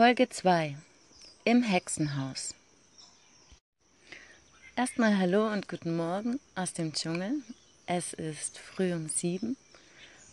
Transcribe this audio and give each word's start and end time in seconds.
Folge 0.00 0.30
2 0.30 0.78
Im 1.44 1.62
Hexenhaus. 1.62 2.54
Erstmal 4.74 5.18
Hallo 5.18 5.52
und 5.52 5.68
guten 5.68 5.94
Morgen 5.94 6.40
aus 6.54 6.72
dem 6.72 6.94
Dschungel. 6.94 7.42
Es 7.84 8.14
ist 8.14 8.56
früh 8.56 8.94
um 8.94 9.10
sieben 9.10 9.58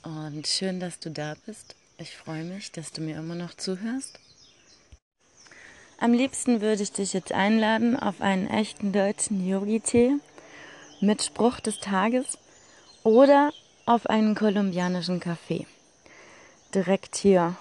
und 0.04 0.48
schön, 0.48 0.80
dass 0.80 1.02
du 1.02 1.12
da 1.12 1.34
bist. 1.46 1.76
Ich 1.98 2.16
freue 2.16 2.46
mich, 2.46 2.72
dass 2.72 2.94
du 2.94 3.02
mir 3.02 3.18
immer 3.18 3.36
noch 3.36 3.56
zuhörst. 3.56 4.22
Am 5.98 6.14
liebsten 6.14 6.62
würde 6.62 6.84
ich 6.84 6.94
dich 6.94 7.12
jetzt 7.12 7.34
einladen 7.34 8.00
auf 8.00 8.22
einen 8.22 8.48
echten 8.48 8.94
deutschen 8.94 9.46
Yogi-Tee 9.46 10.14
mit 11.02 11.24
Spruch 11.24 11.60
des 11.60 11.80
Tages 11.80 12.38
oder 13.04 13.52
auf 13.86 14.06
einen 14.06 14.34
kolumbianischen 14.34 15.20
Kaffee. 15.20 15.68
Direkt 16.74 17.18
hier 17.18 17.58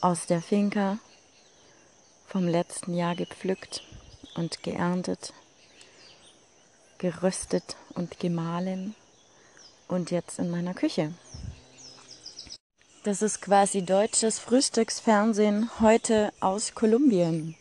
aus 0.00 0.24
der 0.24 0.40
Finca 0.40 0.98
vom 2.32 2.48
letzten 2.48 2.94
Jahr 2.94 3.14
gepflückt 3.14 3.82
und 4.36 4.62
geerntet, 4.62 5.34
geröstet 6.96 7.76
und 7.94 8.18
gemahlen 8.20 8.94
und 9.86 10.10
jetzt 10.10 10.38
in 10.38 10.50
meiner 10.50 10.72
Küche. 10.72 11.12
Das 13.04 13.20
ist 13.20 13.42
quasi 13.42 13.82
deutsches 13.82 14.38
Frühstücksfernsehen 14.38 15.68
heute 15.80 16.32
aus 16.40 16.74
Kolumbien. 16.74 17.54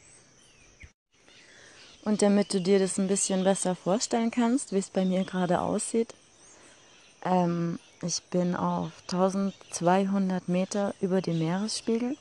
Und 2.06 2.22
damit 2.22 2.54
du 2.54 2.62
dir 2.62 2.80
das 2.80 2.98
ein 2.98 3.10
bisschen 3.10 3.44
besser 3.44 3.76
vorstellen 3.76 4.32
kannst, 4.32 4.72
wie 4.72 4.78
es 4.78 4.90
bei 4.90 5.04
mir 5.04 5.26
gerade 5.26 5.60
aussieht, 5.60 6.16
ähm, 7.26 7.78
ich 8.02 8.24
bin 8.32 8.56
auf 8.56 8.92
1200 9.12 10.48
Meter 10.48 10.96
über 11.02 11.22
dem 11.22 11.40
Meeresspiegel 11.40 12.16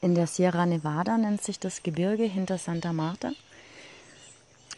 in 0.00 0.14
der 0.14 0.26
Sierra 0.26 0.66
Nevada 0.66 1.18
nennt 1.18 1.42
sich 1.42 1.58
das 1.58 1.82
Gebirge 1.82 2.24
hinter 2.24 2.58
Santa 2.58 2.92
Marta. 2.92 3.32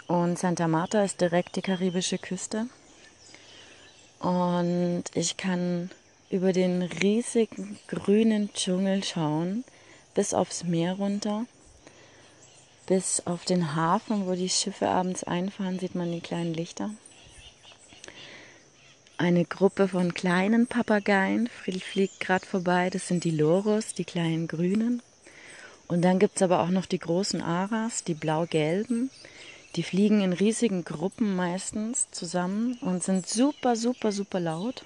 Und 0.07 0.39
Santa 0.39 0.67
Marta 0.67 1.05
ist 1.05 1.21
direkt 1.21 1.57
die 1.57 1.63
karibische 1.63 2.19
Küste. 2.19 2.67
Und 4.19 5.05
ich 5.15 5.37
kann 5.37 5.91
über 6.31 6.53
den 6.53 6.83
riesigen 6.83 7.79
grünen 7.89 8.53
Dschungel 8.53 9.05
schauen, 9.05 9.65
bis 10.15 10.35
aufs 10.35 10.65
Meer 10.65 10.95
runter, 10.95 11.47
bis 12.87 13.27
auf 13.27 13.45
den 13.45 13.75
Hafen, 13.77 14.27
wo 14.27 14.35
die 14.35 14.49
Schiffe 14.49 14.89
abends 14.89 15.25
einfahren, 15.25 15.79
sieht 15.79 15.95
man 15.95 16.11
die 16.11 16.21
kleinen 16.21 16.55
Lichter. 16.55 16.91
Eine 19.17 19.45
Gruppe 19.45 19.87
von 19.87 20.15
kleinen 20.15 20.67
Papageien 20.67 21.49
fliegt 21.49 22.21
gerade 22.21 22.47
vorbei. 22.47 22.89
Das 22.89 23.07
sind 23.07 23.25
die 23.25 23.31
Loros, 23.31 23.93
die 23.93 24.05
kleinen 24.05 24.49
Grünen. 24.49 25.03
Und 25.91 26.03
dann 26.03 26.21
gibt 26.21 26.37
es 26.37 26.43
aber 26.43 26.61
auch 26.61 26.69
noch 26.69 26.87
die 26.87 27.01
großen 27.01 27.43
Aras, 27.43 28.05
die 28.05 28.15
blau-gelben. 28.15 29.11
Die 29.75 29.83
fliegen 29.83 30.21
in 30.21 30.33
riesigen 30.33 30.85
Gruppen 30.85 31.35
meistens 31.35 32.09
zusammen 32.13 32.79
und 32.81 33.03
sind 33.03 33.29
super, 33.29 33.75
super, 33.75 34.13
super 34.13 34.39
laut. 34.39 34.85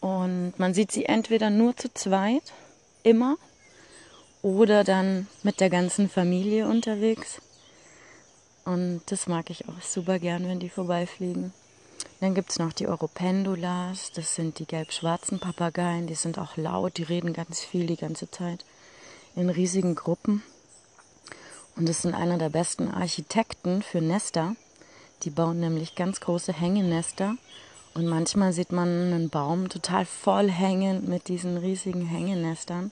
Und 0.00 0.54
man 0.56 0.72
sieht 0.72 0.92
sie 0.92 1.04
entweder 1.04 1.50
nur 1.50 1.76
zu 1.76 1.92
zweit, 1.92 2.54
immer, 3.02 3.36
oder 4.40 4.82
dann 4.82 5.26
mit 5.42 5.60
der 5.60 5.68
ganzen 5.68 6.08
Familie 6.08 6.66
unterwegs. 6.66 7.42
Und 8.64 9.02
das 9.08 9.26
mag 9.26 9.50
ich 9.50 9.68
auch 9.68 9.82
super 9.82 10.18
gern, 10.18 10.48
wenn 10.48 10.58
die 10.58 10.70
vorbeifliegen. 10.70 11.52
Dann 12.20 12.34
gibt 12.34 12.48
es 12.48 12.58
noch 12.58 12.72
die 12.72 12.86
Europendulas, 12.86 14.10
das 14.10 14.34
sind 14.34 14.58
die 14.58 14.66
gelb-schwarzen 14.66 15.38
Papageien, 15.38 16.06
die 16.06 16.14
sind 16.14 16.38
auch 16.38 16.56
laut, 16.56 16.96
die 16.96 17.02
reden 17.02 17.34
ganz 17.34 17.60
viel 17.60 17.86
die 17.86 17.96
ganze 17.96 18.30
Zeit 18.30 18.64
in 19.38 19.50
riesigen 19.50 19.94
Gruppen. 19.94 20.42
Und 21.76 21.88
sind 21.88 22.14
einer 22.14 22.38
der 22.38 22.48
besten 22.48 22.88
Architekten 22.88 23.82
für 23.82 24.00
Nester. 24.00 24.56
Die 25.22 25.30
bauen 25.30 25.60
nämlich 25.60 25.94
ganz 25.94 26.18
große 26.20 26.52
Hängenester. 26.52 27.36
Und 27.94 28.06
manchmal 28.06 28.52
sieht 28.52 28.72
man 28.72 28.88
einen 28.88 29.30
Baum 29.30 29.68
total 29.68 30.04
voll 30.06 30.50
hängend 30.50 31.06
mit 31.06 31.28
diesen 31.28 31.56
riesigen 31.56 32.04
Hängenestern. 32.04 32.90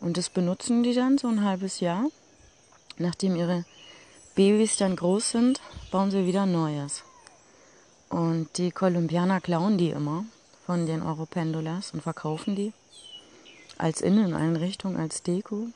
Und 0.00 0.16
das 0.16 0.30
benutzen 0.30 0.84
die 0.84 0.94
dann 0.94 1.18
so 1.18 1.26
ein 1.26 1.44
halbes 1.44 1.80
Jahr. 1.80 2.06
Nachdem 2.98 3.34
ihre 3.34 3.64
Babys 4.36 4.76
dann 4.76 4.94
groß 4.94 5.30
sind, 5.30 5.60
bauen 5.90 6.12
sie 6.12 6.24
wieder 6.24 6.46
Neues. 6.46 7.02
Und 8.10 8.58
die 8.58 8.70
Kolumbianer 8.70 9.40
klauen 9.40 9.76
die 9.76 9.90
immer 9.90 10.24
von 10.66 10.86
den 10.86 11.02
Europendulas 11.02 11.90
und 11.92 12.02
verkaufen 12.02 12.54
die 12.54 12.72
als 13.82 14.00
Inneneinrichtung, 14.00 14.96
als 14.96 15.24
Deko 15.24 15.66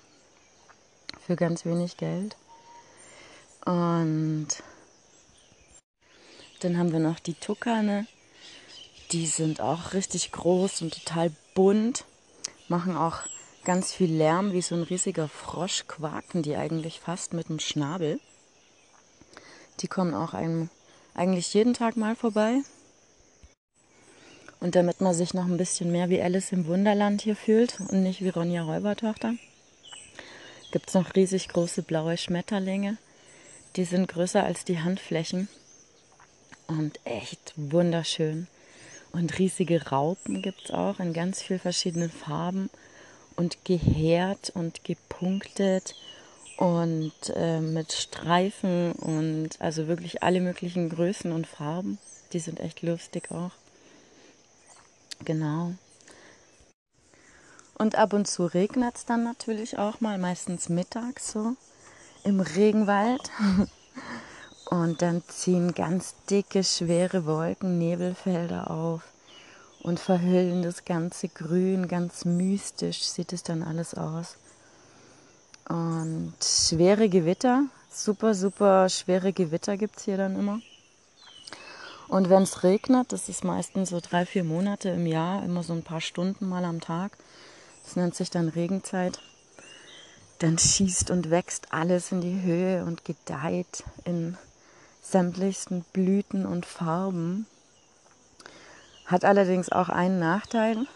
für 1.27 1.35
ganz 1.35 1.65
wenig 1.65 1.97
Geld. 1.97 2.37
Und 3.65 4.47
dann 6.61 6.79
haben 6.79 6.93
wir 6.93 7.01
noch 7.01 7.19
die 7.19 7.35
Tukane. 7.35 8.07
Die 9.11 9.27
sind 9.27 9.61
auch 9.61 9.93
richtig 9.93 10.31
groß 10.31 10.83
und 10.83 10.95
total 10.95 11.33
bunt, 11.55 12.05
machen 12.69 12.97
auch 12.97 13.23
ganz 13.65 13.93
viel 13.93 14.13
Lärm, 14.13 14.53
wie 14.53 14.63
so 14.63 14.77
ein 14.77 14.85
riesiger 14.85 15.29
Frosch 15.29 15.89
quaken 15.89 16.43
die 16.43 16.55
eigentlich 16.55 17.01
fast 17.01 17.33
mit 17.33 17.49
dem 17.49 17.59
Schnabel. 17.59 18.21
Die 19.81 19.89
kommen 19.89 20.15
auch 20.15 20.33
einem 20.33 20.71
eigentlich 21.15 21.53
jeden 21.55 21.75
Tag 21.75 21.97
mal 21.97 22.15
vorbei. 22.15 22.63
Und 24.61 24.75
damit 24.75 25.01
man 25.01 25.15
sich 25.15 25.35
noch 25.35 25.47
ein 25.47 25.59
bisschen 25.59 25.93
mehr 25.93 26.09
wie 26.09 26.21
Alice 26.21 26.53
im 26.53 26.67
Wunderland 26.67 27.23
hier 27.23 27.37
fühlt 27.37 27.79
und 27.81 28.03
nicht 28.03 28.23
wie 28.23 28.31
Ronja 28.31 28.63
Räubertochter, 28.63 29.35
gibt 30.73 30.89
es 30.89 30.95
noch 30.95 31.15
riesig 31.15 31.49
große 31.49 31.83
blaue 31.83 32.17
Schmetterlinge. 32.17 32.97
Die 33.77 33.85
sind 33.85 34.09
größer 34.09 34.43
als 34.43 34.65
die 34.65 34.81
Handflächen 34.81 35.49
und 36.67 36.99
echt 37.05 37.53
wunderschön. 37.57 38.47
Und 39.13 39.39
riesige 39.39 39.89
Raupen 39.89 40.43
gibt 40.43 40.67
es 40.67 40.71
auch 40.71 41.01
in 41.01 41.13
ganz 41.13 41.43
vielen 41.43 41.61
verschiedenen 41.61 42.11
Farben 42.11 42.71
und 43.37 43.65
gehärt 43.65 44.51
und 44.55 44.85
gepunktet 44.85 45.95
und 46.57 47.13
äh, 47.35 47.61
mit 47.61 47.93
Streifen 47.93 48.93
und 48.93 49.51
also 49.59 49.89
wirklich 49.89 50.23
alle 50.23 50.41
möglichen 50.41 50.89
Größen 50.89 51.33
und 51.33 51.47
Farben. 51.47 51.99
Die 52.33 52.41
sind 52.41 52.61
echt 52.61 52.83
lustig 52.83 53.31
auch. 53.31 53.53
Genau. 55.25 55.73
Und 57.79 57.97
ab 57.97 58.13
und 58.13 58.27
zu 58.27 58.47
regnet 58.47 58.97
es 58.97 59.05
dann 59.05 59.23
natürlich 59.23 59.79
auch 59.79 60.01
mal, 60.01 60.19
meistens 60.19 60.69
mittags 60.69 61.33
so 61.33 61.57
im 62.25 62.41
Regenwald. 62.41 63.31
Und 64.69 65.01
dann 65.01 65.23
ziehen 65.29 65.75
ganz 65.75 66.17
dicke, 66.29 66.65
schwere 66.65 67.25
Wolken 67.25 67.79
Nebelfelder 67.79 68.69
auf 68.69 69.03
und 69.87 70.01
verhüllen 70.01 70.63
das 70.63 70.85
ganze 70.85 71.29
Grün, 71.29 71.87
ganz 71.87 72.25
mystisch 72.25 73.03
sieht 73.03 73.33
es 73.33 73.45
dann 73.45 73.63
alles 73.63 73.95
aus. 73.95 74.37
Und 75.69 76.35
schwere 76.43 77.09
Gewitter, 77.09 77.67
super, 77.89 78.35
super 78.35 78.89
schwere 78.89 79.33
Gewitter 79.33 79.77
gibt 79.77 79.99
es 79.99 80.05
hier 80.05 80.17
dann 80.17 80.37
immer. 80.37 80.61
Und 82.09 82.31
wenn 82.31 82.43
es 82.43 82.63
regnet, 82.63 83.13
das 83.13 83.29
ist 83.29 83.45
meistens 83.45 83.91
so 83.91 84.01
drei, 84.01 84.27
vier 84.27 84.45
Monate 84.45 84.91
im 84.91 85.07
Jahr, 85.07 85.43
immer 85.45 85.63
so 85.63 85.73
ein 85.73 85.83
paar 85.83 86.01
Stunden 86.01 86.49
mal 86.49 86.65
am 86.65 86.81
Tag. 86.81 87.17
Das 87.85 87.97
nennt 87.97 88.15
sich 88.15 88.31
dann 88.31 88.49
Regenzeit. 88.49 89.21
Dann 90.39 90.59
schießt 90.59 91.11
und 91.11 91.31
wächst 91.31 91.73
alles 91.73 92.13
in 92.13 92.21
die 92.21 92.43
Höhe 92.43 92.85
und 92.85 93.05
gedeiht 93.05 93.85
in 94.05 94.37
sämtlichsten 95.03 95.85
Blüten 95.93 96.47
und 96.47 96.67
Farben. 96.67 97.47
Hat 99.07 99.25
allerdings 99.25 99.71
auch 99.71 99.89
einen 99.89 100.19
Nachteil, 100.19 100.87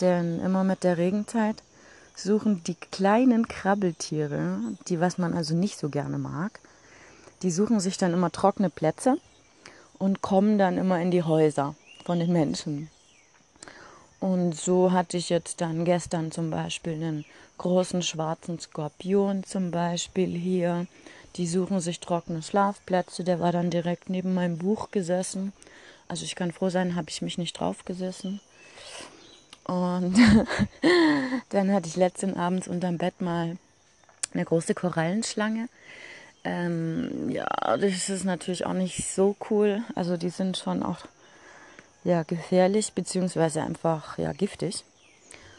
denn 0.00 0.40
immer 0.40 0.64
mit 0.64 0.84
der 0.84 0.98
Regenzeit 0.98 1.62
suchen 2.14 2.62
die 2.64 2.74
kleinen 2.74 3.48
Krabbeltiere, 3.48 4.58
die 4.88 5.00
was 5.00 5.18
man 5.18 5.34
also 5.34 5.54
nicht 5.54 5.78
so 5.78 5.88
gerne 5.88 6.18
mag, 6.18 6.60
die 7.42 7.50
suchen 7.50 7.80
sich 7.80 7.96
dann 7.96 8.12
immer 8.12 8.30
trockene 8.30 8.70
Plätze 8.70 9.16
und 10.00 10.22
kommen 10.22 10.58
dann 10.58 10.78
immer 10.78 11.00
in 11.00 11.12
die 11.12 11.22
Häuser 11.22 11.76
von 12.04 12.18
den 12.18 12.32
Menschen. 12.32 12.90
Und 14.18 14.54
so 14.54 14.90
hatte 14.90 15.16
ich 15.16 15.28
jetzt 15.28 15.60
dann 15.60 15.84
gestern 15.84 16.32
zum 16.32 16.50
Beispiel 16.50 16.94
einen 16.94 17.24
großen 17.58 18.02
schwarzen 18.02 18.58
Skorpion 18.58 19.44
zum 19.44 19.70
Beispiel 19.70 20.36
hier. 20.36 20.86
Die 21.36 21.46
suchen 21.46 21.80
sich 21.80 22.00
trockene 22.00 22.42
Schlafplätze. 22.42 23.24
Der 23.24 23.40
war 23.40 23.52
dann 23.52 23.70
direkt 23.70 24.10
neben 24.10 24.34
meinem 24.34 24.58
Buch 24.58 24.90
gesessen. 24.90 25.52
Also 26.08 26.24
ich 26.24 26.34
kann 26.34 26.50
froh 26.50 26.70
sein, 26.70 26.96
habe 26.96 27.10
ich 27.10 27.22
mich 27.22 27.38
nicht 27.38 27.60
drauf 27.60 27.84
gesessen. 27.84 28.40
Und 29.64 30.18
dann 31.50 31.72
hatte 31.72 31.88
ich 31.88 31.96
letzten 31.96 32.34
Abends 32.34 32.68
unterm 32.68 32.98
Bett 32.98 33.20
mal 33.20 33.58
eine 34.32 34.44
große 34.44 34.74
Korallenschlange. 34.74 35.68
Ähm, 36.44 37.28
ja, 37.28 37.46
das 37.76 38.08
ist 38.08 38.24
natürlich 38.24 38.64
auch 38.66 38.72
nicht 38.72 39.06
so 39.08 39.36
cool. 39.50 39.82
Also 39.94 40.16
die 40.16 40.30
sind 40.30 40.56
schon 40.56 40.82
auch 40.82 40.98
ja, 42.04 42.22
gefährlich, 42.22 42.92
beziehungsweise 42.94 43.62
einfach 43.62 44.18
ja, 44.18 44.32
giftig. 44.32 44.84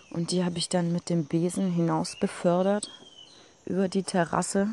Und 0.10 0.32
die 0.32 0.44
habe 0.44 0.58
ich 0.58 0.70
dann 0.70 0.92
mit 0.92 1.10
dem 1.10 1.26
Besen 1.26 1.72
hinaus 1.72 2.20
befördert 2.20 2.90
über 3.66 3.88
die 3.88 4.04
Terrasse. 4.04 4.70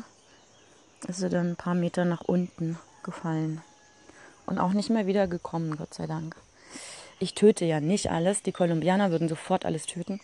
Ist 1.07 1.19
sie 1.19 1.29
dann 1.29 1.51
ein 1.51 1.55
paar 1.55 1.75
Meter 1.75 2.05
nach 2.05 2.21
unten 2.21 2.77
gefallen. 3.03 3.61
Und 4.45 4.57
auch 4.57 4.73
nicht 4.73 4.89
mehr 4.89 5.07
wiedergekommen, 5.07 5.77
Gott 5.77 5.93
sei 5.93 6.07
Dank. 6.07 6.35
Ich 7.19 7.35
töte 7.35 7.65
ja 7.65 7.79
nicht 7.79 8.11
alles. 8.11 8.43
Die 8.43 8.51
Kolumbianer 8.51 9.11
würden 9.11 9.29
sofort 9.29 9.65
alles 9.65 9.85
töten. 9.85 10.19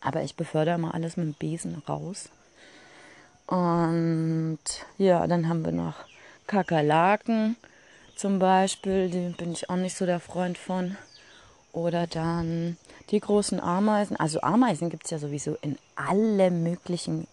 Aber 0.00 0.22
ich 0.22 0.36
befördere 0.36 0.78
mal 0.78 0.92
alles 0.92 1.16
mit 1.16 1.26
dem 1.26 1.34
Besen 1.34 1.82
raus. 1.88 2.30
Und 3.46 4.58
ja, 4.98 5.26
dann 5.26 5.48
haben 5.48 5.64
wir 5.64 5.72
noch 5.72 5.94
Kakerlaken 6.46 7.56
zum 8.16 8.38
Beispiel. 8.38 9.08
Die 9.08 9.34
bin 9.36 9.52
ich 9.52 9.70
auch 9.70 9.76
nicht 9.76 9.96
so 9.96 10.06
der 10.06 10.20
Freund 10.20 10.58
von. 10.58 10.96
Oder 11.72 12.06
dann 12.06 12.76
die 13.10 13.20
großen 13.20 13.60
Ameisen. 13.60 14.16
Also 14.16 14.40
Ameisen 14.40 14.90
gibt 14.90 15.04
es 15.04 15.10
ja 15.10 15.18
sowieso 15.18 15.56
in 15.60 15.78
alle 15.94 16.50
möglichen 16.50 17.26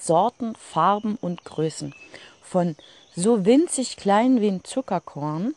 Sorten, 0.00 0.54
Farben 0.54 1.16
und 1.20 1.44
Größen. 1.44 1.94
Von 2.42 2.76
so 3.14 3.44
winzig 3.44 3.96
klein 3.96 4.40
wie 4.40 4.48
ein 4.48 4.64
Zuckerkorn 4.64 5.54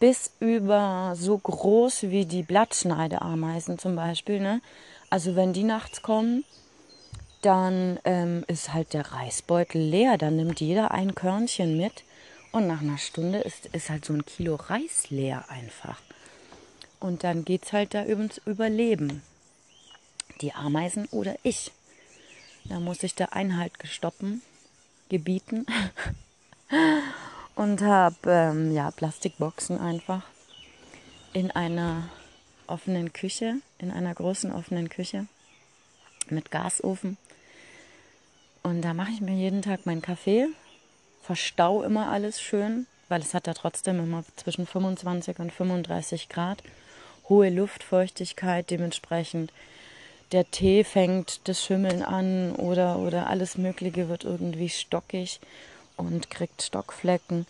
bis 0.00 0.32
über 0.40 1.14
so 1.16 1.38
groß 1.38 2.04
wie 2.04 2.26
die 2.26 2.42
Blattschneideameisen 2.42 3.78
zum 3.78 3.96
Beispiel. 3.96 4.40
Ne? 4.40 4.60
Also 5.08 5.36
wenn 5.36 5.52
die 5.52 5.62
nachts 5.62 6.02
kommen, 6.02 6.44
dann 7.44 7.98
ähm, 8.04 8.44
ist 8.46 8.72
halt 8.72 8.92
der 8.92 9.12
Reisbeutel 9.12 9.80
leer. 9.80 10.18
Dann 10.18 10.36
nimmt 10.36 10.60
jeder 10.60 10.92
ein 10.92 11.14
Körnchen 11.14 11.76
mit 11.76 12.04
und 12.52 12.66
nach 12.66 12.80
einer 12.80 12.98
Stunde 12.98 13.38
ist, 13.40 13.66
ist 13.66 13.90
halt 13.90 14.04
so 14.04 14.12
ein 14.12 14.24
Kilo 14.24 14.54
Reis 14.54 15.10
leer 15.10 15.44
einfach. 15.48 16.00
Und 17.00 17.24
dann 17.24 17.44
geht 17.44 17.64
es 17.64 17.72
halt 17.72 17.94
da 17.94 18.02
ums 18.02 18.40
Überleben. 18.46 19.22
Die 20.40 20.54
Ameisen 20.54 21.06
oder 21.06 21.36
ich. 21.42 21.72
Da 22.64 22.80
muss 22.80 23.02
ich 23.02 23.14
der 23.14 23.34
Einhalt 23.34 23.78
gestoppen, 23.78 24.40
gebieten 25.10 25.66
und 27.56 27.82
habe 27.82 28.16
ähm, 28.26 28.72
ja, 28.72 28.90
Plastikboxen 28.90 29.78
einfach 29.78 30.22
in 31.34 31.50
einer 31.50 32.08
offenen 32.66 33.12
Küche, 33.12 33.56
in 33.78 33.90
einer 33.90 34.14
großen 34.14 34.50
offenen 34.50 34.88
Küche 34.88 35.26
mit 36.30 36.50
Gasofen. 36.50 37.18
Und 38.64 38.80
da 38.80 38.94
mache 38.94 39.12
ich 39.12 39.20
mir 39.20 39.34
jeden 39.34 39.60
Tag 39.60 39.84
meinen 39.84 40.00
Kaffee, 40.00 40.48
verstau 41.22 41.82
immer 41.82 42.08
alles 42.08 42.40
schön, 42.40 42.86
weil 43.10 43.20
es 43.20 43.34
hat 43.34 43.46
da 43.46 43.52
trotzdem 43.52 43.98
immer 43.98 44.24
zwischen 44.36 44.66
25 44.66 45.38
und 45.38 45.52
35 45.52 46.30
Grad, 46.30 46.62
hohe 47.28 47.50
Luftfeuchtigkeit 47.50 48.70
dementsprechend. 48.70 49.52
Der 50.32 50.50
Tee 50.50 50.82
fängt 50.82 51.46
das 51.46 51.62
Schimmeln 51.62 52.02
an 52.02 52.52
oder, 52.56 52.98
oder 53.00 53.26
alles 53.28 53.58
Mögliche 53.58 54.08
wird 54.08 54.24
irgendwie 54.24 54.70
stockig 54.70 55.40
und 55.98 56.30
kriegt 56.30 56.62
Stockflecken. 56.62 57.46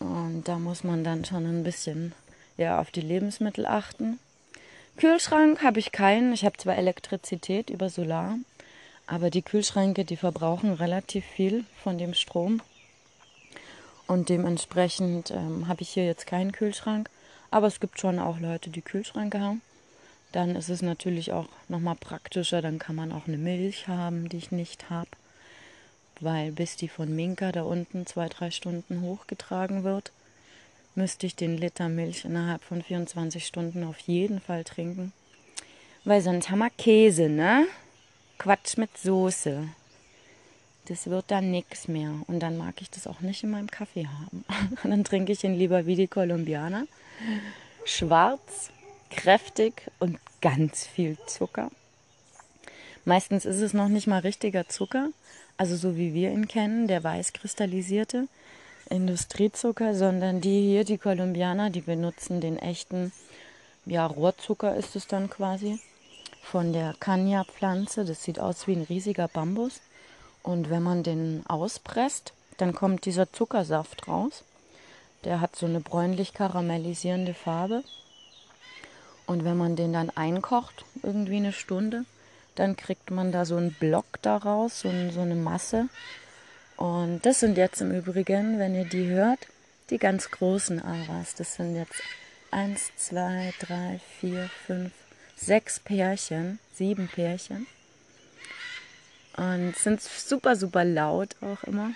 Und 0.00 0.42
da 0.44 0.58
muss 0.58 0.84
man 0.84 1.02
dann 1.02 1.24
schon 1.24 1.46
ein 1.46 1.64
bisschen 1.64 2.12
ja, 2.58 2.78
auf 2.78 2.90
die 2.90 3.00
Lebensmittel 3.00 3.64
achten. 3.64 4.18
Kühlschrank 4.98 5.62
habe 5.62 5.78
ich 5.78 5.92
keinen. 5.92 6.34
Ich 6.34 6.44
habe 6.44 6.58
zwar 6.58 6.76
Elektrizität 6.76 7.70
über 7.70 7.88
Solar, 7.88 8.36
aber 9.10 9.28
die 9.28 9.42
Kühlschränke, 9.42 10.06
die 10.06 10.16
verbrauchen 10.16 10.72
relativ 10.72 11.24
viel 11.24 11.64
von 11.82 11.98
dem 11.98 12.14
Strom. 12.14 12.62
Und 14.06 14.28
dementsprechend 14.28 15.30
ähm, 15.30 15.68
habe 15.68 15.82
ich 15.82 15.90
hier 15.90 16.06
jetzt 16.06 16.26
keinen 16.26 16.52
Kühlschrank. 16.52 17.10
Aber 17.50 17.66
es 17.66 17.80
gibt 17.80 18.00
schon 18.00 18.18
auch 18.18 18.40
Leute, 18.40 18.70
die 18.70 18.82
Kühlschränke 18.82 19.40
haben. 19.40 19.60
Dann 20.32 20.56
ist 20.56 20.68
es 20.68 20.80
natürlich 20.80 21.32
auch 21.32 21.46
nochmal 21.68 21.96
praktischer. 21.96 22.62
Dann 22.62 22.78
kann 22.78 22.96
man 22.96 23.12
auch 23.12 23.26
eine 23.26 23.38
Milch 23.38 23.88
haben, 23.88 24.28
die 24.28 24.38
ich 24.38 24.50
nicht 24.50 24.88
habe 24.88 25.10
weil 26.20 26.52
bis 26.52 26.76
die 26.76 26.88
von 26.88 27.14
Minka 27.14 27.50
da 27.50 27.62
unten 27.62 28.06
zwei, 28.06 28.28
drei 28.28 28.50
Stunden 28.50 29.00
hochgetragen 29.02 29.84
wird, 29.84 30.12
müsste 30.94 31.26
ich 31.26 31.34
den 31.34 31.56
Liter 31.56 31.88
Milch 31.88 32.24
innerhalb 32.24 32.62
von 32.62 32.82
24 32.82 33.46
Stunden 33.46 33.84
auf 33.84 33.98
jeden 34.00 34.40
Fall 34.40 34.64
trinken. 34.64 35.12
Weil 36.04 36.20
sonst 36.20 36.50
haben 36.50 36.58
wir 36.60 36.70
Käse, 36.70 37.28
ne? 37.28 37.66
Quatsch 38.40 38.78
mit 38.78 38.96
Soße. 38.96 39.68
Das 40.88 41.10
wird 41.10 41.26
dann 41.30 41.50
nichts 41.50 41.88
mehr. 41.88 42.14
Und 42.26 42.40
dann 42.40 42.56
mag 42.56 42.80
ich 42.80 42.88
das 42.88 43.06
auch 43.06 43.20
nicht 43.20 43.44
in 43.44 43.50
meinem 43.50 43.70
Kaffee 43.70 44.06
haben. 44.06 44.46
dann 44.82 45.04
trinke 45.04 45.32
ich 45.32 45.44
ihn 45.44 45.58
lieber 45.58 45.84
wie 45.84 45.94
die 45.94 46.08
Kolumbianer. 46.08 46.86
Schwarz, 47.84 48.70
kräftig 49.10 49.82
und 49.98 50.18
ganz 50.40 50.86
viel 50.86 51.18
Zucker. 51.26 51.70
Meistens 53.04 53.44
ist 53.44 53.60
es 53.60 53.74
noch 53.74 53.88
nicht 53.88 54.06
mal 54.06 54.20
richtiger 54.20 54.66
Zucker, 54.68 55.10
also 55.58 55.76
so 55.76 55.98
wie 55.98 56.14
wir 56.14 56.30
ihn 56.30 56.48
kennen, 56.48 56.88
der 56.88 57.04
weiß 57.04 57.34
kristallisierte 57.34 58.26
Industriezucker, 58.88 59.94
sondern 59.94 60.40
die 60.40 60.62
hier, 60.62 60.84
die 60.84 60.96
Kolumbianer, 60.96 61.68
die 61.68 61.82
benutzen 61.82 62.40
den 62.40 62.58
echten, 62.58 63.12
ja, 63.84 64.06
Rohrzucker 64.06 64.76
ist 64.76 64.96
es 64.96 65.06
dann 65.06 65.28
quasi, 65.28 65.78
von 66.42 66.72
der 66.72 66.94
Kanya-Pflanze. 66.98 68.04
Das 68.04 68.22
sieht 68.22 68.40
aus 68.40 68.66
wie 68.66 68.72
ein 68.74 68.82
riesiger 68.82 69.28
Bambus. 69.28 69.80
Und 70.42 70.70
wenn 70.70 70.82
man 70.82 71.02
den 71.02 71.44
auspresst, 71.46 72.32
dann 72.56 72.74
kommt 72.74 73.04
dieser 73.04 73.32
Zuckersaft 73.32 74.08
raus. 74.08 74.44
Der 75.24 75.40
hat 75.40 75.56
so 75.56 75.66
eine 75.66 75.80
bräunlich 75.80 76.32
karamellisierende 76.32 77.34
Farbe. 77.34 77.84
Und 79.26 79.44
wenn 79.44 79.56
man 79.56 79.76
den 79.76 79.92
dann 79.92 80.10
einkocht, 80.10 80.84
irgendwie 81.02 81.36
eine 81.36 81.52
Stunde, 81.52 82.04
dann 82.56 82.76
kriegt 82.76 83.10
man 83.10 83.32
da 83.32 83.44
so 83.44 83.56
einen 83.56 83.72
Block 83.74 84.20
daraus, 84.22 84.80
so, 84.80 84.88
eine 84.88 85.34
Masse. 85.34 85.88
Und 86.76 87.24
das 87.24 87.40
sind 87.40 87.56
jetzt 87.56 87.80
im 87.80 87.92
Übrigen, 87.92 88.58
wenn 88.58 88.74
ihr 88.74 88.86
die 88.86 89.06
hört, 89.06 89.46
die 89.90 89.98
ganz 89.98 90.30
großen 90.30 90.82
Aras. 90.82 91.34
Das 91.34 91.54
sind 91.54 91.76
jetzt 91.76 92.02
eins, 92.50 92.90
zwei, 92.96 93.52
drei, 93.60 94.00
vier, 94.18 94.50
fünf, 94.66 94.92
sechs 95.40 95.80
Pärchen, 95.80 96.58
sieben 96.74 97.08
Pärchen. 97.08 97.66
Und 99.36 99.74
sind 99.76 100.02
super, 100.02 100.56
super 100.56 100.84
laut 100.84 101.36
auch 101.40 101.62
immer. 101.64 101.92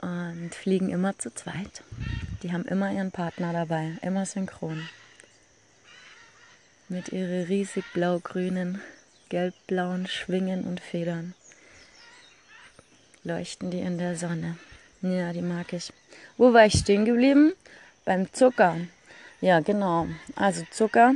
Und 0.00 0.54
fliegen 0.54 0.90
immer 0.90 1.18
zu 1.18 1.34
zweit. 1.34 1.82
Die 2.42 2.52
haben 2.52 2.64
immer 2.66 2.92
ihren 2.92 3.10
Partner 3.10 3.52
dabei, 3.52 3.96
immer 4.02 4.24
synchron 4.26 4.88
mit 6.88 7.08
ihren 7.08 7.44
riesig 7.44 7.84
blau-grünen, 7.92 8.80
gelb-blauen 9.28 10.06
Schwingen 10.06 10.64
und 10.64 10.80
Federn. 10.80 11.34
Leuchten 13.24 13.70
die 13.70 13.80
in 13.80 13.98
der 13.98 14.16
Sonne. 14.16 14.56
Ja, 15.02 15.32
die 15.32 15.42
mag 15.42 15.72
ich. 15.72 15.92
Wo 16.36 16.52
war 16.52 16.66
ich 16.66 16.78
stehen 16.78 17.04
geblieben? 17.04 17.52
Beim 18.04 18.32
Zucker. 18.32 18.76
Ja, 19.40 19.60
genau. 19.60 20.06
Also 20.36 20.64
Zucker 20.70 21.14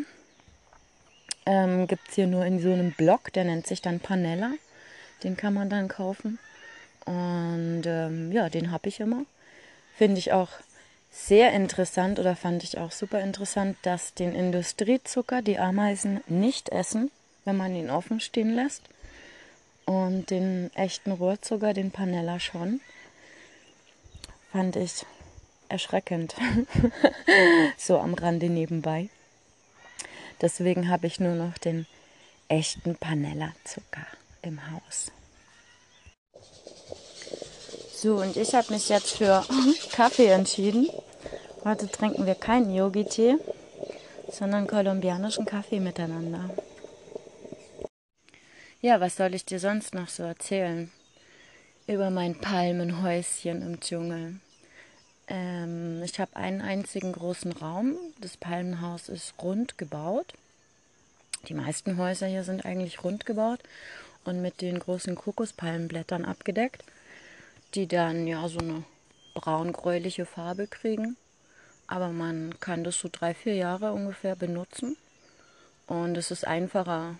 ähm, 1.51 1.89
gibt 1.89 2.09
es 2.09 2.15
hier 2.15 2.29
nur 2.29 2.45
in 2.47 2.61
so 2.61 2.73
einem 2.73 2.93
Block, 2.93 3.33
der 3.33 3.43
nennt 3.43 3.67
sich 3.67 3.83
dann 3.83 3.99
Panella. 3.99 4.53
Den 5.25 5.37
kann 5.37 5.53
man 5.53 5.69
dann 5.69 5.89
kaufen. 5.89 6.39
Und 7.07 7.83
ähm, 7.87 8.31
ja, 8.31 8.49
den 8.49 8.71
habe 8.71 8.89
ich 8.89 9.01
immer. 9.01 9.25
Finde 9.97 10.19
ich 10.19 10.33
auch 10.33 10.51
sehr 11.11 11.53
interessant 11.53 12.21
oder 12.21 12.37
fand 12.37 12.63
ich 12.63 12.79
auch 12.79 12.93
super 12.93 13.21
interessant, 13.21 13.77
dass 13.83 14.15
den 14.15 14.33
Industriezucker 14.33 15.43
die 15.43 15.59
Ameisen 15.59 16.21
nicht 16.29 16.69
essen, 16.69 17.11
wenn 17.45 17.57
man 17.57 17.75
ihn 17.75 17.91
offen 17.91 18.21
stehen 18.21 18.55
lässt. 18.55 18.83
Und 19.87 20.31
den 20.31 20.71
echten 20.75 21.11
Rohrzucker, 21.11 21.75
den 21.75 21.91
Panella 21.91 22.39
schon. 22.39 22.81
Fand 24.53 24.77
ich 24.77 25.05
erschreckend. 25.69 26.37
so 27.77 27.99
am 27.99 28.15
Rande 28.15 28.49
nebenbei. 28.49 29.09
Deswegen 30.41 30.89
habe 30.89 31.07
ich 31.07 31.21
nur 31.21 31.35
noch 31.35 31.59
den 31.59 31.87
echten 32.49 32.97
Panella-Zucker 32.97 34.07
im 34.43 34.61
Haus. 34.71 35.13
So, 37.95 38.17
und 38.17 38.37
ich 38.37 38.55
habe 38.55 38.73
mich 38.73 38.89
jetzt 38.89 39.19
für 39.19 39.45
Kaffee 39.93 40.29
entschieden. 40.29 40.89
Heute 41.65 41.87
trinken 41.87 42.25
wir 42.25 42.35
keinen 42.35 42.75
Yogi-Tee, 42.75 43.37
sondern 44.31 44.67
kolumbianischen 44.67 45.45
Kaffee 45.45 45.81
miteinander. 45.81 46.49
Ja, 48.81 48.99
was 49.01 49.17
soll 49.17 49.35
ich 49.35 49.45
dir 49.45 49.61
sonst 49.61 49.95
noch 49.95 50.09
so 50.09 50.23
erzählen? 50.23 50.91
Über 51.87 52.09
mein 52.09 52.35
Palmenhäuschen 52.41 53.61
im 53.61 53.81
Dschungel. 53.81 54.41
Ähm, 55.31 56.03
ich 56.03 56.21
habe 56.21 56.37
einen 56.37 56.61
einzigen 56.61 57.13
großen 57.13 57.53
Raum. 57.53 57.97
Das 58.21 58.37
Palmenhaus 58.37 59.09
ist 59.09 59.33
rund 59.43 59.79
gebaut. 59.79 60.35
Die 61.49 61.55
meisten 61.55 61.97
Häuser 61.97 62.27
hier 62.27 62.45
sind 62.45 62.67
eigentlich 62.67 63.03
rund 63.03 63.25
gebaut 63.25 63.61
und 64.25 64.43
mit 64.43 64.61
den 64.61 64.79
großen 64.79 65.15
Kokospalmenblättern 65.15 66.27
abgedeckt 66.27 66.85
die 67.75 67.87
dann 67.87 68.27
ja 68.27 68.49
so 68.49 68.59
eine 68.59 68.85
braun-gräuliche 69.35 70.27
Farbe 70.27 70.67
kriegen. 70.67 71.17
Aber 71.87 72.09
man 72.09 72.59
kann 72.61 72.85
das 72.85 72.99
so 72.99 73.09
drei, 73.11 73.35
vier 73.35 73.55
Jahre 73.55 73.93
ungefähr 73.93 74.37
benutzen. 74.37 74.97
Und 75.87 76.17
es 76.17 76.31
ist 76.31 76.47
einfacher 76.47 77.17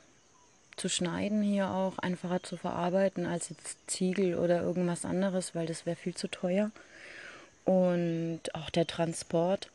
zu 0.77 0.89
schneiden 0.89 1.43
hier 1.43 1.71
auch, 1.71 1.99
einfacher 1.99 2.43
zu 2.43 2.57
verarbeiten 2.57 3.27
als 3.27 3.49
jetzt 3.51 3.79
Ziegel 3.89 4.37
oder 4.37 4.63
irgendwas 4.63 5.05
anderes, 5.05 5.55
weil 5.55 5.67
das 5.67 5.87
wäre 5.87 5.97
viel 5.97 6.15
zu 6.15 6.29
teuer. 6.29 6.71
Und 7.71 8.41
auch 8.53 8.69
der 8.69 8.85
Transport 8.85 9.71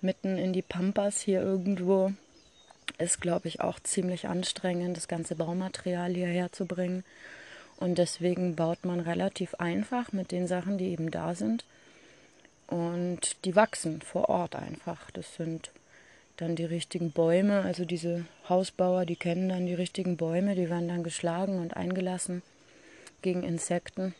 mitten 0.00 0.38
in 0.38 0.52
die 0.52 0.62
Pampas 0.62 1.20
hier 1.20 1.40
irgendwo 1.40 2.12
ist, 2.98 3.20
glaube 3.20 3.48
ich, 3.48 3.60
auch 3.60 3.80
ziemlich 3.80 4.28
anstrengend, 4.28 4.96
das 4.96 5.08
ganze 5.08 5.34
Baumaterial 5.34 6.14
hierher 6.14 6.52
zu 6.52 6.66
bringen. 6.66 7.02
Und 7.78 7.98
deswegen 7.98 8.54
baut 8.54 8.84
man 8.84 9.00
relativ 9.00 9.56
einfach 9.56 10.12
mit 10.12 10.30
den 10.30 10.46
Sachen, 10.46 10.78
die 10.78 10.90
eben 10.90 11.10
da 11.10 11.34
sind. 11.34 11.64
Und 12.68 13.44
die 13.44 13.56
wachsen 13.56 14.02
vor 14.02 14.28
Ort 14.28 14.54
einfach. 14.54 15.10
Das 15.10 15.34
sind 15.34 15.72
dann 16.36 16.54
die 16.54 16.64
richtigen 16.64 17.10
Bäume. 17.10 17.62
Also 17.62 17.84
diese 17.84 18.24
Hausbauer, 18.48 19.04
die 19.04 19.16
kennen 19.16 19.48
dann 19.48 19.66
die 19.66 19.74
richtigen 19.74 20.16
Bäume, 20.16 20.54
die 20.54 20.70
werden 20.70 20.86
dann 20.86 21.02
geschlagen 21.02 21.58
und 21.58 21.76
eingelassen 21.76 22.42
gegen 23.20 23.42
Insekten. 23.42 24.14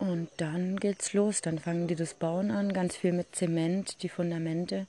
Und 0.00 0.30
dann 0.38 0.80
geht's 0.80 1.12
los. 1.12 1.42
Dann 1.42 1.58
fangen 1.58 1.86
die 1.86 1.94
das 1.94 2.14
Bauen 2.14 2.50
an, 2.50 2.72
ganz 2.72 2.96
viel 2.96 3.12
mit 3.12 3.36
Zement, 3.36 4.02
die 4.02 4.08
Fundamente 4.08 4.86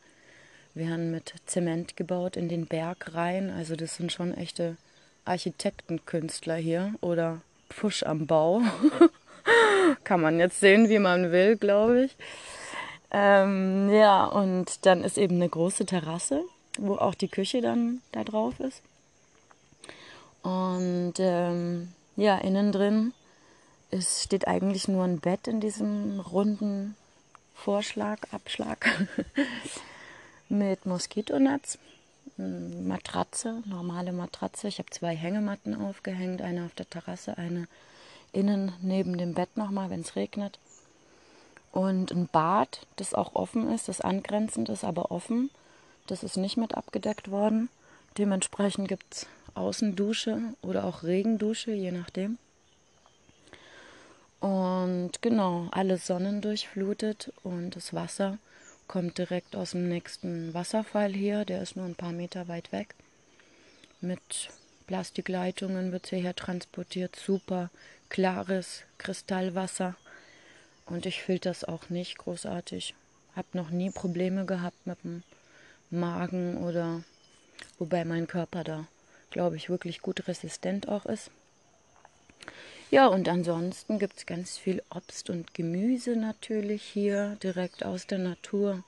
werden 0.73 1.11
mit 1.11 1.33
Zement 1.45 1.97
gebaut 1.97 2.37
in 2.37 2.47
den 2.47 2.65
Berg 2.65 3.13
rein. 3.13 3.49
Also 3.49 3.75
das 3.75 3.95
sind 3.95 4.13
schon 4.13 4.33
echte 4.33 4.77
Architektenkünstler 5.25 6.55
hier 6.55 6.93
oder 7.01 7.41
Pfusch 7.69 8.03
am 8.03 8.25
Bau. 8.25 8.61
Kann 10.05 10.21
man 10.21 10.39
jetzt 10.39 10.61
sehen, 10.61 10.87
wie 10.87 10.99
man 10.99 11.33
will, 11.33 11.57
glaube 11.57 12.05
ich. 12.05 12.15
Ähm, 13.11 13.89
ja, 13.91 14.23
und 14.23 14.85
dann 14.85 15.03
ist 15.03 15.17
eben 15.17 15.35
eine 15.35 15.49
große 15.49 15.85
Terrasse, 15.85 16.41
wo 16.77 16.95
auch 16.95 17.15
die 17.15 17.27
Küche 17.27 17.59
dann 17.59 18.01
da 18.13 18.23
drauf 18.23 18.61
ist. 18.61 18.81
Und 20.41 21.15
ähm, 21.19 21.89
ja, 22.15 22.37
innen 22.37 22.71
drin 22.71 23.13
ist, 23.91 24.23
steht 24.23 24.47
eigentlich 24.47 24.87
nur 24.87 25.03
ein 25.03 25.19
Bett 25.19 25.47
in 25.47 25.59
diesem 25.59 26.19
runden 26.19 26.95
Vorschlag, 27.53 28.19
Abschlag 28.31 29.07
mit 30.49 30.85
Moskitonetz 30.85 31.77
Matratze, 32.37 33.61
normale 33.65 34.13
Matratze. 34.13 34.67
Ich 34.67 34.79
habe 34.79 34.89
zwei 34.89 35.15
Hängematten 35.15 35.75
aufgehängt, 35.75 36.41
eine 36.41 36.65
auf 36.65 36.73
der 36.73 36.89
Terrasse, 36.89 37.37
eine 37.37 37.67
innen 38.31 38.73
neben 38.81 39.17
dem 39.17 39.33
Bett 39.33 39.57
nochmal, 39.57 39.89
wenn 39.89 40.01
es 40.01 40.15
regnet. 40.15 40.59
Und 41.71 42.11
ein 42.11 42.27
Bad, 42.27 42.85
das 42.95 43.13
auch 43.13 43.35
offen 43.35 43.71
ist, 43.73 43.87
das 43.87 44.01
angrenzend 44.01 44.69
ist, 44.69 44.83
aber 44.83 45.11
offen. 45.11 45.49
Das 46.07 46.23
ist 46.23 46.37
nicht 46.37 46.57
mit 46.57 46.75
abgedeckt 46.75 47.31
worden. 47.31 47.69
Dementsprechend 48.17 48.87
gibt 48.87 49.05
es 49.13 49.27
Außendusche 49.53 50.41
oder 50.61 50.85
auch 50.85 51.03
Regendusche, 51.03 51.71
je 51.71 51.91
nachdem. 51.91 52.37
Und 54.41 55.21
genau, 55.21 55.67
alles 55.71 56.07
sonnendurchflutet 56.07 57.31
und 57.43 57.75
das 57.75 57.93
Wasser 57.93 58.39
kommt 58.87 59.19
direkt 59.19 59.55
aus 59.55 59.71
dem 59.71 59.87
nächsten 59.87 60.53
Wasserfall 60.53 61.13
hier, 61.13 61.45
der 61.45 61.61
ist 61.61 61.77
nur 61.77 61.85
ein 61.85 61.95
paar 61.95 62.11
Meter 62.11 62.47
weit 62.47 62.71
weg. 62.71 62.95
Mit 64.01 64.49
Plastikleitungen 64.87 65.91
wird 65.91 66.07
hierher 66.07 66.35
transportiert. 66.35 67.15
Super 67.15 67.69
klares 68.09 68.81
Kristallwasser. 68.97 69.95
Und 70.87 71.05
ich 71.05 71.21
filter 71.21 71.51
das 71.51 71.63
auch 71.63 71.89
nicht 71.89 72.17
großartig. 72.17 72.95
Hab 73.35 73.53
noch 73.55 73.69
nie 73.69 73.91
Probleme 73.91 74.45
gehabt 74.45 74.85
mit 74.85 75.01
dem 75.03 75.23
Magen 75.91 76.57
oder 76.57 77.03
wobei 77.77 78.03
mein 78.03 78.27
Körper 78.27 78.63
da, 78.63 78.87
glaube 79.29 79.55
ich, 79.55 79.69
wirklich 79.69 80.01
gut 80.01 80.27
resistent 80.27 80.89
auch 80.89 81.05
ist. 81.05 81.29
Ja, 82.91 83.07
und 83.07 83.29
ansonsten 83.29 83.99
gibt 83.99 84.17
es 84.17 84.25
ganz 84.25 84.57
viel 84.57 84.83
Obst 84.93 85.29
und 85.29 85.53
Gemüse 85.53 86.17
natürlich 86.17 86.83
hier, 86.83 87.37
direkt 87.41 87.85
aus 87.85 88.05
der 88.05 88.17
Natur. 88.17 88.83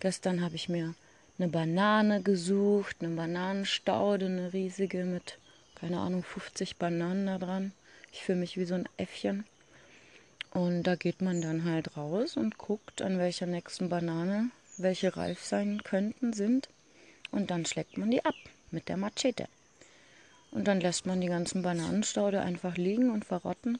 Gestern 0.00 0.40
habe 0.40 0.56
ich 0.56 0.68
mir 0.68 0.96
eine 1.38 1.46
Banane 1.46 2.22
gesucht, 2.22 2.96
eine 2.98 3.14
Bananenstaude, 3.14 4.26
eine 4.26 4.52
riesige 4.52 5.04
mit, 5.04 5.38
keine 5.76 6.00
Ahnung, 6.00 6.24
50 6.24 6.76
Bananen 6.76 7.26
da 7.26 7.38
dran. 7.38 7.70
Ich 8.12 8.24
fühle 8.24 8.40
mich 8.40 8.56
wie 8.56 8.64
so 8.64 8.74
ein 8.74 8.88
Äffchen. 8.96 9.44
Und 10.50 10.82
da 10.82 10.96
geht 10.96 11.22
man 11.22 11.40
dann 11.40 11.64
halt 11.64 11.96
raus 11.96 12.36
und 12.36 12.58
guckt, 12.58 13.00
an 13.00 13.20
welcher 13.20 13.46
nächsten 13.46 13.88
Banane 13.88 14.50
welche 14.76 15.16
reif 15.16 15.44
sein 15.44 15.84
könnten, 15.84 16.32
sind. 16.32 16.68
Und 17.30 17.52
dann 17.52 17.64
schlägt 17.64 17.96
man 17.96 18.10
die 18.10 18.24
ab 18.24 18.34
mit 18.72 18.88
der 18.88 18.96
Machete. 18.96 19.46
Und 20.50 20.66
dann 20.66 20.80
lässt 20.80 21.06
man 21.06 21.20
die 21.20 21.28
ganzen 21.28 21.62
Bananenstaude 21.62 22.40
einfach 22.40 22.76
liegen 22.76 23.10
und 23.10 23.24
verrotten 23.24 23.78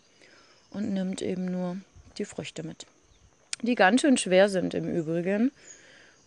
und 0.70 0.92
nimmt 0.92 1.20
eben 1.20 1.46
nur 1.46 1.76
die 2.18 2.24
Früchte 2.24 2.62
mit. 2.62 2.86
Die 3.62 3.74
ganz 3.74 4.00
schön 4.00 4.16
schwer 4.16 4.48
sind 4.48 4.74
im 4.74 4.88
Übrigen. 4.88 5.50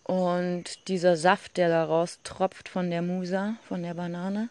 Und 0.04 0.88
dieser 0.90 1.16
Saft, 1.16 1.58
der 1.58 1.70
daraus 1.70 2.20
tropft 2.24 2.68
von 2.68 2.90
der 2.90 3.02
Musa, 3.02 3.56
von 3.68 3.84
der 3.84 3.94
Banane, 3.94 4.50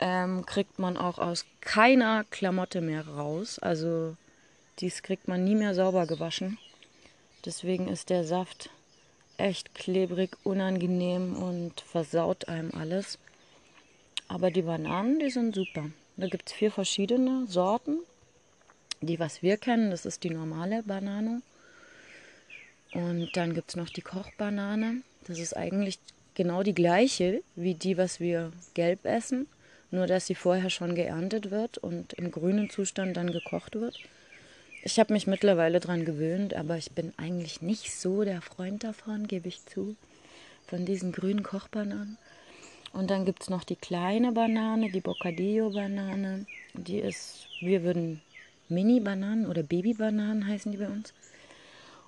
ähm, 0.00 0.44
kriegt 0.44 0.78
man 0.78 0.96
auch 0.96 1.18
aus 1.18 1.46
keiner 1.60 2.24
Klamotte 2.30 2.80
mehr 2.80 3.06
raus. 3.06 3.58
Also 3.60 4.16
dies 4.80 5.02
kriegt 5.02 5.28
man 5.28 5.44
nie 5.44 5.54
mehr 5.54 5.74
sauber 5.74 6.06
gewaschen. 6.06 6.58
Deswegen 7.44 7.88
ist 7.88 8.10
der 8.10 8.24
Saft 8.24 8.70
echt 9.38 9.74
klebrig, 9.74 10.36
unangenehm 10.42 11.36
und 11.36 11.80
versaut 11.80 12.48
einem 12.48 12.72
alles. 12.74 13.18
Aber 14.28 14.50
die 14.50 14.62
Bananen, 14.62 15.18
die 15.18 15.30
sind 15.30 15.54
super. 15.54 15.90
Da 16.16 16.28
gibt 16.28 16.48
es 16.48 16.54
vier 16.54 16.70
verschiedene 16.70 17.46
Sorten. 17.46 17.98
Die, 19.00 19.18
was 19.18 19.42
wir 19.42 19.56
kennen, 19.56 19.90
das 19.90 20.06
ist 20.06 20.24
die 20.24 20.30
normale 20.30 20.82
Banane. 20.82 21.42
Und 22.92 23.28
dann 23.34 23.54
gibt 23.54 23.70
es 23.70 23.76
noch 23.76 23.90
die 23.90 24.00
Kochbanane. 24.00 25.02
Das 25.26 25.38
ist 25.38 25.56
eigentlich 25.56 25.98
genau 26.34 26.62
die 26.62 26.74
gleiche 26.74 27.42
wie 27.54 27.74
die, 27.74 27.98
was 27.98 28.20
wir 28.20 28.52
gelb 28.74 29.04
essen. 29.04 29.46
Nur, 29.90 30.06
dass 30.06 30.26
sie 30.26 30.34
vorher 30.34 30.70
schon 30.70 30.94
geerntet 30.94 31.50
wird 31.50 31.78
und 31.78 32.14
im 32.14 32.30
grünen 32.30 32.70
Zustand 32.70 33.16
dann 33.16 33.30
gekocht 33.30 33.74
wird. 33.74 33.98
Ich 34.82 34.98
habe 34.98 35.12
mich 35.12 35.26
mittlerweile 35.26 35.80
daran 35.80 36.04
gewöhnt, 36.04 36.54
aber 36.54 36.76
ich 36.76 36.92
bin 36.92 37.12
eigentlich 37.16 37.60
nicht 37.60 37.92
so 37.92 38.24
der 38.24 38.40
Freund 38.40 38.84
davon, 38.84 39.26
gebe 39.26 39.48
ich 39.48 39.64
zu, 39.66 39.96
von 40.66 40.86
diesen 40.86 41.12
grünen 41.12 41.42
Kochbananen. 41.42 42.18
Und 42.96 43.10
dann 43.10 43.26
gibt 43.26 43.42
es 43.42 43.50
noch 43.50 43.62
die 43.62 43.76
kleine 43.76 44.32
Banane, 44.32 44.90
die 44.90 45.02
Bocadillo-Banane. 45.02 46.46
Die 46.72 46.98
ist, 46.98 47.46
wir 47.60 47.82
würden 47.82 48.22
Mini-Bananen 48.70 49.46
oder 49.46 49.62
Baby-Bananen 49.62 50.46
heißen 50.46 50.72
die 50.72 50.78
bei 50.78 50.88
uns. 50.88 51.12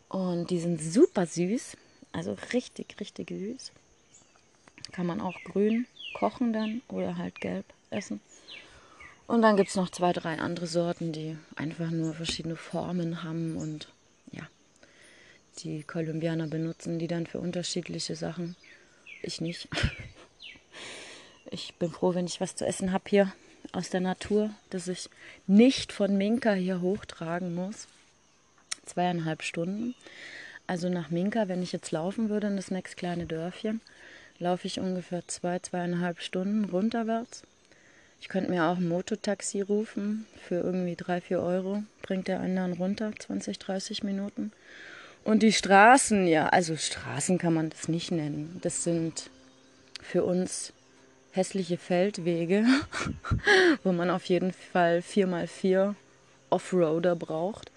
Und 0.08 0.48
die 0.48 0.58
sind 0.58 0.80
super 0.80 1.26
süß, 1.26 1.76
also 2.12 2.34
richtig, 2.54 2.96
richtig 3.00 3.28
süß. 3.28 3.70
Kann 4.92 5.04
man 5.04 5.20
auch 5.20 5.36
grün 5.44 5.86
kochen 6.14 6.54
dann 6.54 6.80
oder 6.88 7.18
halt 7.18 7.38
gelb 7.42 7.66
essen. 7.90 8.22
Und 9.26 9.42
dann 9.42 9.58
gibt 9.58 9.68
es 9.68 9.76
noch 9.76 9.90
zwei, 9.90 10.14
drei 10.14 10.38
andere 10.38 10.66
Sorten, 10.66 11.12
die 11.12 11.36
einfach 11.56 11.90
nur 11.90 12.14
verschiedene 12.14 12.56
Formen 12.56 13.22
haben 13.22 13.58
und 13.58 13.88
ja, 14.32 14.48
die 15.58 15.82
Kolumbianer 15.82 16.46
benutzen 16.46 16.98
die 16.98 17.08
dann 17.08 17.26
für 17.26 17.40
unterschiedliche 17.40 18.16
Sachen. 18.16 18.56
Ich 19.20 19.42
nicht. 19.42 19.68
Ich 21.50 21.74
bin 21.74 21.90
froh, 21.90 22.14
wenn 22.14 22.26
ich 22.26 22.40
was 22.40 22.56
zu 22.56 22.66
essen 22.66 22.92
habe 22.92 23.04
hier 23.08 23.32
aus 23.72 23.90
der 23.90 24.00
Natur, 24.00 24.50
dass 24.70 24.88
ich 24.88 25.08
nicht 25.46 25.92
von 25.92 26.16
Minka 26.16 26.52
hier 26.52 26.80
hochtragen 26.80 27.54
muss. 27.54 27.86
Zweieinhalb 28.86 29.42
Stunden. 29.42 29.94
Also 30.66 30.88
nach 30.88 31.10
Minka, 31.10 31.48
wenn 31.48 31.62
ich 31.62 31.72
jetzt 31.72 31.90
laufen 31.90 32.28
würde 32.28 32.48
in 32.48 32.56
das 32.56 32.70
nächste 32.70 32.96
kleine 32.96 33.26
Dörfchen, 33.26 33.80
laufe 34.38 34.66
ich 34.66 34.80
ungefähr 34.80 35.26
zwei, 35.26 35.58
zweieinhalb 35.58 36.20
Stunden 36.20 36.66
runterwärts. 36.66 37.42
Ich 38.20 38.28
könnte 38.28 38.50
mir 38.50 38.64
auch 38.64 38.76
ein 38.76 38.88
Mototaxi 38.88 39.60
rufen 39.60 40.26
für 40.46 40.56
irgendwie 40.56 40.96
drei, 40.96 41.20
vier 41.20 41.40
Euro. 41.40 41.82
Bringt 42.02 42.28
der 42.28 42.40
einen 42.40 42.56
dann 42.56 42.72
runter, 42.74 43.12
20, 43.18 43.58
30 43.58 44.02
Minuten. 44.02 44.52
Und 45.24 45.42
die 45.42 45.52
Straßen, 45.52 46.26
ja, 46.26 46.48
also 46.48 46.76
Straßen 46.76 47.38
kann 47.38 47.54
man 47.54 47.70
das 47.70 47.88
nicht 47.88 48.10
nennen. 48.10 48.58
Das 48.62 48.84
sind 48.84 49.30
für 50.02 50.24
uns 50.24 50.72
hässliche 51.32 51.78
Feldwege, 51.78 52.64
wo 53.82 53.92
man 53.92 54.10
auf 54.10 54.24
jeden 54.24 54.52
Fall 54.52 54.98
4x4 54.98 55.94
Offroader 56.50 57.16
braucht. 57.16 57.70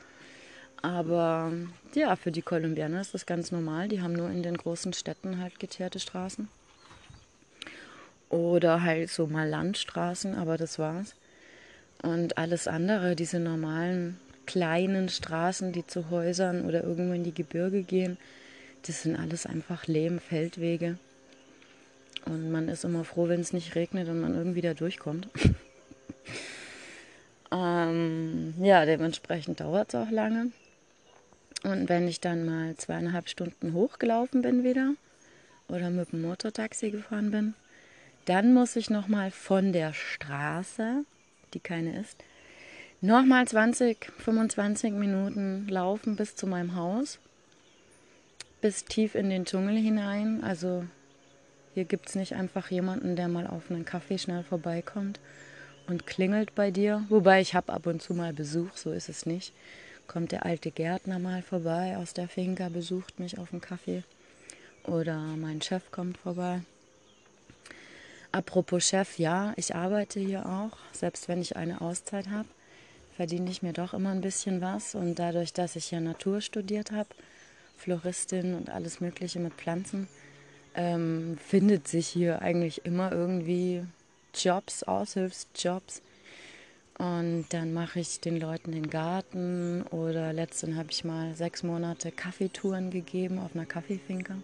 Aber 0.82 1.52
ja, 1.94 2.16
für 2.16 2.32
die 2.32 2.42
Kolumbianer 2.42 3.02
ist 3.02 3.14
das 3.14 3.26
ganz 3.26 3.52
normal. 3.52 3.88
Die 3.88 4.02
haben 4.02 4.14
nur 4.14 4.30
in 4.30 4.44
den 4.44 4.58
großen 4.58 4.94
Städten 4.94 5.40
halt 5.40 5.60
geteerte 5.60 6.00
Straßen. 6.00 6.48
Oder 8.30 8.82
halt 8.82 9.10
so 9.10 9.28
mal 9.28 9.48
Landstraßen, 9.48 10.36
aber 10.36 10.58
das 10.58 10.80
war's. 10.80 11.16
Und 12.02 12.38
alles 12.38 12.68
andere, 12.68 13.16
diese 13.16 13.40
normalen 13.40 14.20
kleinen 14.46 15.10
Straßen, 15.10 15.72
die 15.72 15.86
zu 15.86 16.10
Häusern 16.10 16.66
oder 16.66 16.84
irgendwo 16.84 17.14
in 17.14 17.24
die 17.24 17.34
Gebirge 17.34 17.84
gehen, 17.84 18.18
das 18.88 19.04
sind 19.04 19.16
alles 19.16 19.46
einfach 19.46 19.86
Lehmfeldwege. 19.86 20.98
Und 22.26 22.52
man 22.52 22.70
ist 22.70 22.84
immer 22.84 23.04
froh, 23.04 23.28
wenn 23.28 23.42
es 23.42 23.54
nicht 23.54 23.76
regnet 23.76 24.08
und 24.08 24.22
man 24.22 24.36
irgendwie 24.36 24.62
da 24.62 24.74
durchkommt. 24.74 25.28
ähm, 27.52 28.54
ja, 28.62 28.86
dementsprechend 28.86 29.60
dauert 29.60 29.90
es 29.90 29.96
auch 29.96 30.12
lange. 30.12 30.52
Und 31.64 31.90
wenn 31.90 32.08
ich 32.08 32.20
dann 32.20 32.46
mal 32.46 32.76
zweieinhalb 32.76 33.30
Stunden 33.30 33.74
hochgelaufen 33.74 34.42
bin 34.42 34.64
wieder 34.64 34.94
oder 35.68 35.90
mit 35.90 36.12
dem 36.12 36.24
Motortaxi 36.24 36.90
gefahren 36.90 37.32
bin, 37.32 37.54
dann 38.26 38.54
muss 38.54 38.76
ich 38.76 38.90
nochmal 38.90 39.32
von 39.32 39.74
der 39.74 39.94
Straße, 39.94 41.04
die 41.54 41.60
keine 41.60 42.00
ist, 42.00 42.18
nochmal 43.02 43.48
20, 43.48 44.12
25 44.18 44.94
Minuten 44.94 45.68
laufen 45.68 46.16
bis 46.16 46.36
zu 46.36 46.48
meinem 46.48 46.76
Haus, 46.76 47.20
bis 48.62 48.86
tief 48.86 49.16
in 49.16 49.30
den 49.30 49.46
Dschungel 49.46 49.78
hinein. 49.78 50.44
Also 50.44 50.86
hier 51.74 51.86
gibt 51.86 52.10
es 52.10 52.16
nicht 52.16 52.34
einfach 52.34 52.70
jemanden, 52.70 53.16
der 53.16 53.28
mal 53.28 53.48
auf 53.48 53.70
einen 53.70 53.86
Kaffee 53.86 54.18
schnell 54.18 54.44
vorbeikommt 54.44 55.20
und 55.88 56.06
klingelt 56.06 56.54
bei 56.56 56.72
dir. 56.72 57.06
Wobei 57.10 57.42
ich 57.42 57.54
habe 57.54 57.72
ab 57.72 57.86
und 57.86 58.02
zu 58.02 58.14
mal 58.14 58.34
Besuch, 58.34 58.76
so 58.76 58.92
ist 58.92 59.10
es 59.10 59.26
nicht. 59.26 59.54
Kommt 60.08 60.34
der 60.34 60.46
alte 60.46 60.72
Gärtner 60.72 61.20
mal 61.20 61.42
vorbei 61.42 61.96
aus 61.98 62.14
der 62.14 62.28
Finca, 62.28 62.70
besucht 62.70 63.20
mich 63.20 63.38
auf 63.38 63.52
dem 63.52 63.62
Kaffee. 63.62 64.04
Oder 64.84 65.18
mein 65.18 65.62
Chef 65.62 65.92
kommt 65.92 66.18
vorbei. 66.18 66.62
Apropos 68.34 68.88
Chef, 68.88 69.20
ja, 69.20 69.54
ich 69.56 69.76
arbeite 69.76 70.20
hier 70.20 70.46
auch. 70.46 70.78
Selbst 70.92 71.28
wenn 71.28 71.42
ich 71.42 71.56
eine 71.56 71.82
Auszeit 71.82 72.30
habe, 72.30 72.48
verdiene 73.16 73.50
ich 73.50 73.62
mir 73.62 73.74
doch 73.74 73.94
immer 73.94 74.12
ein 74.12 74.22
bisschen 74.22 74.62
was. 74.62 74.96
Und 74.96 75.16
dadurch, 75.16 75.54
dass 75.54 75.76
ich 75.76 75.92
ja 75.92 76.00
Natur 76.00 76.42
studiert 76.42 76.92
habe, 76.92 77.10
Floristin 77.78 78.56
und 78.56 78.70
alles 78.70 79.00
Mögliche 79.00 79.40
mit 79.40 79.54
Pflanzen, 79.54 80.08
ähm, 80.76 81.38
findet 81.46 81.88
sich 81.88 82.08
hier 82.08 82.42
eigentlich 82.42 82.86
immer 82.86 83.12
irgendwie 83.12 83.84
Jobs, 84.34 84.84
Aushilfsjobs. 84.84 86.02
Und 86.98 87.46
dann 87.50 87.74
mache 87.74 88.00
ich 88.00 88.20
den 88.20 88.40
Leuten 88.40 88.72
den 88.72 88.90
Garten 88.90 89.84
oder 89.90 90.34
letztens 90.34 90.78
habe 90.78 90.92
ich 90.92 91.04
mal 91.04 91.34
sechs 91.36 91.64
Monate 91.64 92.12
Kaffeetouren 92.12 92.92
gegeben 92.92 93.40
auf 93.40 93.56
einer 93.56 93.66
Kaffeefinke 93.66 94.36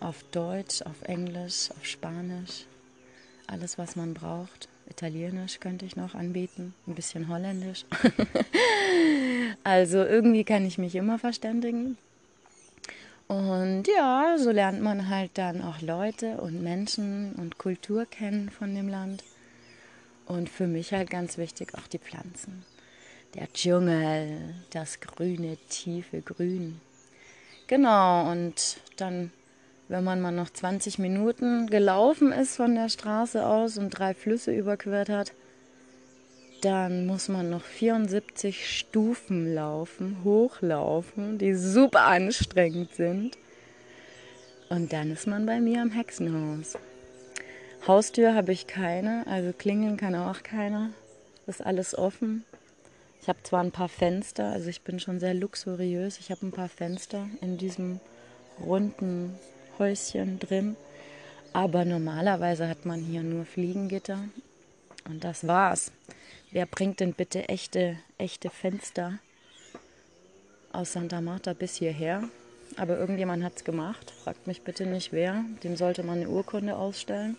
auf 0.00 0.22
Deutsch, 0.32 0.82
auf 0.82 1.02
Englisch, 1.02 1.70
auf 1.70 1.84
Spanisch. 1.84 2.66
Alles, 3.46 3.78
was 3.78 3.96
man 3.96 4.14
braucht. 4.14 4.68
Italienisch 4.88 5.58
könnte 5.60 5.84
ich 5.84 5.96
noch 5.96 6.14
anbieten, 6.14 6.74
ein 6.86 6.94
bisschen 6.94 7.28
Holländisch. 7.28 7.84
also 9.64 9.98
irgendwie 9.98 10.44
kann 10.44 10.64
ich 10.64 10.78
mich 10.78 10.94
immer 10.94 11.18
verständigen. 11.18 11.98
Und 13.28 13.84
ja, 13.88 14.36
so 14.38 14.50
lernt 14.50 14.80
man 14.80 15.08
halt 15.08 15.32
dann 15.34 15.62
auch 15.62 15.80
Leute 15.80 16.36
und 16.36 16.62
Menschen 16.62 17.34
und 17.36 17.58
Kultur 17.58 18.06
kennen 18.06 18.50
von 18.50 18.74
dem 18.74 18.88
Land. 18.88 19.24
Und 20.26 20.48
für 20.48 20.66
mich 20.66 20.92
halt 20.92 21.10
ganz 21.10 21.38
wichtig 21.38 21.74
auch 21.74 21.86
die 21.86 21.98
Pflanzen. 21.98 22.64
Der 23.34 23.52
Dschungel, 23.52 24.54
das 24.70 25.00
grüne, 25.00 25.56
tiefe 25.68 26.20
Grün. 26.22 26.80
Genau, 27.66 28.30
und 28.30 28.78
dann 28.96 29.30
wenn 29.88 30.04
man 30.04 30.20
mal 30.20 30.32
noch 30.32 30.50
20 30.50 30.98
Minuten 30.98 31.68
gelaufen 31.68 32.32
ist 32.32 32.56
von 32.56 32.74
der 32.74 32.88
Straße 32.88 33.46
aus 33.46 33.78
und 33.78 33.90
drei 33.90 34.14
Flüsse 34.14 34.52
überquert 34.52 35.08
hat, 35.08 35.32
dann 36.62 37.06
muss 37.06 37.28
man 37.28 37.50
noch 37.50 37.62
74 37.62 38.78
Stufen 38.78 39.54
laufen, 39.54 40.18
hochlaufen, 40.24 41.38
die 41.38 41.54
super 41.54 42.04
anstrengend 42.04 42.94
sind. 42.94 43.36
Und 44.68 44.92
dann 44.92 45.12
ist 45.12 45.26
man 45.26 45.46
bei 45.46 45.60
mir 45.60 45.82
am 45.82 45.90
Hexenhaus. 45.90 46.76
Haustür 47.86 48.34
habe 48.34 48.52
ich 48.52 48.66
keine, 48.66 49.24
also 49.26 49.52
klingeln 49.52 49.96
kann 49.96 50.14
auch 50.14 50.42
keiner. 50.42 50.90
Ist 51.46 51.64
alles 51.64 51.96
offen. 51.96 52.44
Ich 53.22 53.28
habe 53.28 53.42
zwar 53.42 53.62
ein 53.62 53.70
paar 53.70 53.88
Fenster, 53.88 54.50
also 54.50 54.68
ich 54.68 54.82
bin 54.82 54.98
schon 54.98 55.20
sehr 55.20 55.34
luxuriös. 55.34 56.18
Ich 56.18 56.30
habe 56.30 56.46
ein 56.46 56.52
paar 56.52 56.68
Fenster 56.68 57.28
in 57.40 57.58
diesem 57.58 58.00
runden 58.60 59.34
Häuschen 59.78 60.38
drin. 60.38 60.76
Aber 61.52 61.84
normalerweise 61.84 62.68
hat 62.68 62.84
man 62.86 63.00
hier 63.00 63.22
nur 63.22 63.44
Fliegengitter. 63.44 64.18
Und 65.08 65.24
das 65.24 65.46
war's. 65.46 65.92
Wer 66.50 66.66
bringt 66.66 67.00
denn 67.00 67.12
bitte 67.12 67.48
echte, 67.48 67.96
echte 68.18 68.50
Fenster 68.50 69.18
aus 70.72 70.92
Santa 70.92 71.20
Marta 71.20 71.52
bis 71.52 71.76
hierher? 71.76 72.28
Aber 72.76 72.98
irgendjemand 72.98 73.44
hat 73.44 73.56
es 73.56 73.64
gemacht. 73.64 74.12
Fragt 74.24 74.46
mich 74.46 74.62
bitte 74.62 74.86
nicht 74.86 75.12
wer. 75.12 75.44
Dem 75.62 75.76
sollte 75.76 76.02
man 76.02 76.18
eine 76.18 76.28
Urkunde 76.28 76.76
ausstellen. 76.76 77.36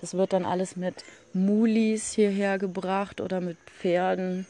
Das 0.00 0.14
wird 0.14 0.32
dann 0.32 0.44
alles 0.44 0.76
mit 0.76 1.04
Mulis 1.32 2.12
hierher 2.12 2.58
gebracht 2.58 3.20
oder 3.20 3.40
mit 3.40 3.58
Pferden 3.66 4.46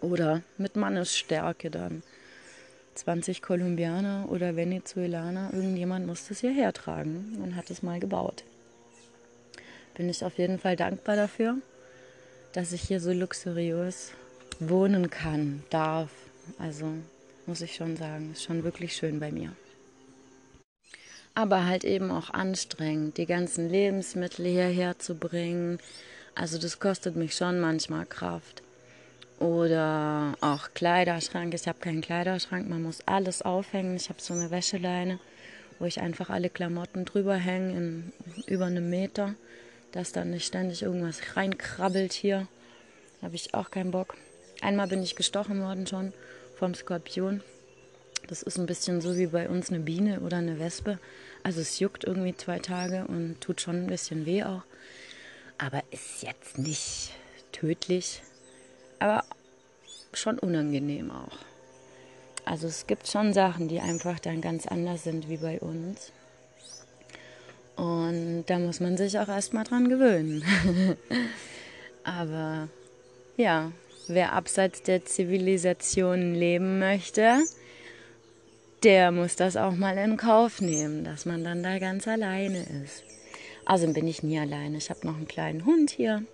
oder 0.00 0.42
mit 0.58 0.76
Mannesstärke 0.76 1.70
dann. 1.70 2.02
20 2.94 3.42
Kolumbianer 3.42 4.26
oder 4.28 4.56
Venezuelaner, 4.56 5.50
irgendjemand 5.52 6.06
muss 6.06 6.26
das 6.26 6.40
hierher 6.40 6.72
tragen 6.72 7.38
und 7.40 7.54
hat 7.54 7.70
es 7.70 7.84
mal 7.84 8.00
gebaut. 8.00 8.42
Bin 9.98 10.08
ich 10.08 10.24
auf 10.24 10.38
jeden 10.38 10.60
Fall 10.60 10.76
dankbar 10.76 11.16
dafür, 11.16 11.56
dass 12.52 12.72
ich 12.72 12.82
hier 12.82 13.00
so 13.00 13.12
luxuriös 13.12 14.12
wohnen 14.60 15.10
kann, 15.10 15.64
darf. 15.70 16.10
Also 16.56 16.86
muss 17.46 17.62
ich 17.62 17.74
schon 17.74 17.96
sagen, 17.96 18.30
ist 18.32 18.44
schon 18.44 18.62
wirklich 18.62 18.94
schön 18.94 19.18
bei 19.18 19.32
mir. 19.32 19.52
Aber 21.34 21.66
halt 21.66 21.82
eben 21.82 22.12
auch 22.12 22.30
anstrengend, 22.30 23.16
die 23.16 23.26
ganzen 23.26 23.68
Lebensmittel 23.68 24.46
hierher 24.46 25.00
zu 25.00 25.16
bringen. 25.16 25.80
Also 26.36 26.58
das 26.58 26.78
kostet 26.78 27.16
mich 27.16 27.34
schon 27.34 27.58
manchmal 27.58 28.06
Kraft. 28.06 28.62
Oder 29.40 30.34
auch 30.40 30.68
Kleiderschrank. 30.74 31.54
Ich 31.54 31.66
habe 31.66 31.80
keinen 31.80 32.02
Kleiderschrank, 32.02 32.68
man 32.68 32.82
muss 32.82 33.00
alles 33.06 33.42
aufhängen. 33.42 33.96
Ich 33.96 34.10
habe 34.10 34.22
so 34.22 34.32
eine 34.32 34.52
Wäscheleine, 34.52 35.18
wo 35.80 35.86
ich 35.86 36.00
einfach 36.00 36.30
alle 36.30 36.50
Klamotten 36.50 37.04
drüber 37.04 37.34
hänge, 37.34 38.04
über 38.46 38.66
einem 38.66 38.90
Meter, 38.90 39.34
dass 39.92 40.12
dann 40.12 40.30
nicht 40.30 40.46
ständig 40.46 40.82
irgendwas 40.82 41.36
reinkrabbelt 41.36 42.12
hier. 42.12 42.46
Habe 43.22 43.34
ich 43.34 43.54
auch 43.54 43.70
keinen 43.70 43.90
Bock. 43.90 44.16
Einmal 44.60 44.88
bin 44.88 45.02
ich 45.02 45.16
gestochen 45.16 45.60
worden 45.60 45.86
schon 45.86 46.12
vom 46.56 46.74
Skorpion. 46.74 47.42
Das 48.26 48.42
ist 48.42 48.58
ein 48.58 48.66
bisschen 48.66 49.00
so 49.00 49.16
wie 49.16 49.26
bei 49.26 49.48
uns 49.48 49.70
eine 49.70 49.80
Biene 49.80 50.20
oder 50.20 50.38
eine 50.38 50.58
Wespe. 50.58 50.98
Also 51.42 51.60
es 51.60 51.78
juckt 51.78 52.04
irgendwie 52.04 52.36
zwei 52.36 52.58
Tage 52.58 53.06
und 53.06 53.40
tut 53.40 53.60
schon 53.60 53.84
ein 53.84 53.86
bisschen 53.86 54.26
weh 54.26 54.44
auch. 54.44 54.62
Aber 55.56 55.82
ist 55.90 56.22
jetzt 56.22 56.58
nicht 56.58 57.10
tödlich 57.52 58.22
aber 58.98 59.24
schon 60.12 60.38
unangenehm 60.38 61.10
auch. 61.10 61.38
Also 62.44 62.66
es 62.66 62.86
gibt 62.86 63.06
schon 63.08 63.32
Sachen, 63.32 63.68
die 63.68 63.80
einfach 63.80 64.18
dann 64.18 64.40
ganz 64.40 64.66
anders 64.66 65.04
sind 65.04 65.28
wie 65.28 65.36
bei 65.36 65.60
uns. 65.60 66.12
Und 67.78 68.44
da 68.46 68.58
muss 68.58 68.80
man 68.80 68.96
sich 68.96 69.20
auch 69.20 69.28
erstmal 69.28 69.62
dran 69.62 69.88
gewöhnen. 69.88 70.42
Aber 72.02 72.68
ja, 73.36 73.70
wer 74.08 74.32
abseits 74.32 74.82
der 74.82 75.04
Zivilisation 75.04 76.34
leben 76.34 76.80
möchte, 76.80 77.38
der 78.82 79.12
muss 79.12 79.36
das 79.36 79.56
auch 79.56 79.76
mal 79.76 79.96
in 79.96 80.16
Kauf 80.16 80.60
nehmen, 80.60 81.04
dass 81.04 81.24
man 81.24 81.44
dann 81.44 81.62
da 81.62 81.78
ganz 81.78 82.08
alleine 82.08 82.66
ist. 82.84 83.04
Also 83.64 83.92
bin 83.92 84.08
ich 84.08 84.24
nie 84.24 84.40
alleine. 84.40 84.78
Ich 84.78 84.90
habe 84.90 85.06
noch 85.06 85.16
einen 85.16 85.28
kleinen 85.28 85.64
Hund 85.64 85.90
hier, 85.90 86.24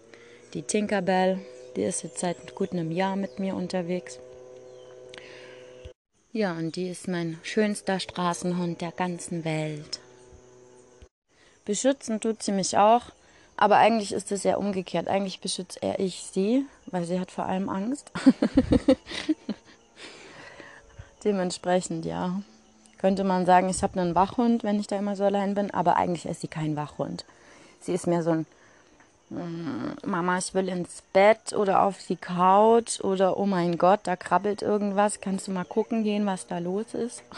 die 0.54 0.62
Tinkerbell. 0.62 1.40
Die 1.76 1.82
ist 1.82 2.04
jetzt 2.04 2.20
seit 2.20 2.54
gut 2.54 2.72
einem 2.72 2.90
Jahr 2.90 3.16
mit 3.16 3.38
mir 3.38 3.54
unterwegs. 3.54 4.18
Ja, 6.32 6.52
und 6.52 6.76
die 6.76 6.88
ist 6.88 7.06
mein 7.06 7.38
schönster 7.42 8.00
Straßenhund 8.00 8.80
der 8.80 8.92
ganzen 8.92 9.44
Welt. 9.44 10.00
Beschützen 11.64 12.20
tut 12.20 12.42
sie 12.42 12.52
mich 12.52 12.76
auch, 12.76 13.02
aber 13.56 13.76
eigentlich 13.76 14.12
ist 14.12 14.32
es 14.32 14.42
ja 14.42 14.56
umgekehrt. 14.56 15.08
Eigentlich 15.08 15.40
beschütze 15.40 15.78
eher 15.80 15.98
ich 15.98 16.22
sie, 16.32 16.66
weil 16.86 17.04
sie 17.04 17.20
hat 17.20 17.30
vor 17.30 17.46
allem 17.46 17.68
Angst. 17.68 18.10
Dementsprechend, 21.24 22.04
ja. 22.04 22.42
Könnte 22.98 23.24
man 23.24 23.46
sagen, 23.46 23.68
ich 23.68 23.82
habe 23.82 24.00
einen 24.00 24.14
Wachhund, 24.14 24.64
wenn 24.64 24.80
ich 24.80 24.86
da 24.86 24.98
immer 24.98 25.16
so 25.16 25.24
allein 25.24 25.54
bin, 25.54 25.70
aber 25.72 25.96
eigentlich 25.96 26.26
ist 26.26 26.40
sie 26.40 26.48
kein 26.48 26.76
Wachhund. 26.76 27.24
Sie 27.80 27.92
ist 27.92 28.06
mehr 28.06 28.22
so 28.22 28.30
ein 28.30 28.46
hm, 29.30 29.96
Mama, 30.04 30.38
ich 30.38 30.54
will 30.54 30.68
ins 30.68 31.02
Bett 31.12 31.54
oder 31.54 31.82
auf 31.82 31.98
die 32.06 32.16
Couch 32.16 33.00
oder 33.00 33.38
oh 33.38 33.46
mein 33.46 33.78
Gott, 33.78 34.00
da 34.04 34.16
krabbelt 34.16 34.62
irgendwas. 34.62 35.20
Kannst 35.20 35.48
du 35.48 35.52
mal 35.52 35.64
gucken 35.64 36.02
gehen, 36.02 36.26
was 36.26 36.46
da 36.46 36.58
los 36.58 36.94
ist? 36.94 37.22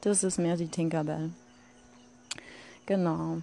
Das 0.00 0.22
ist 0.22 0.38
mehr 0.38 0.58
die 0.58 0.68
Tinkerbell. 0.68 1.30
Genau. 2.86 3.38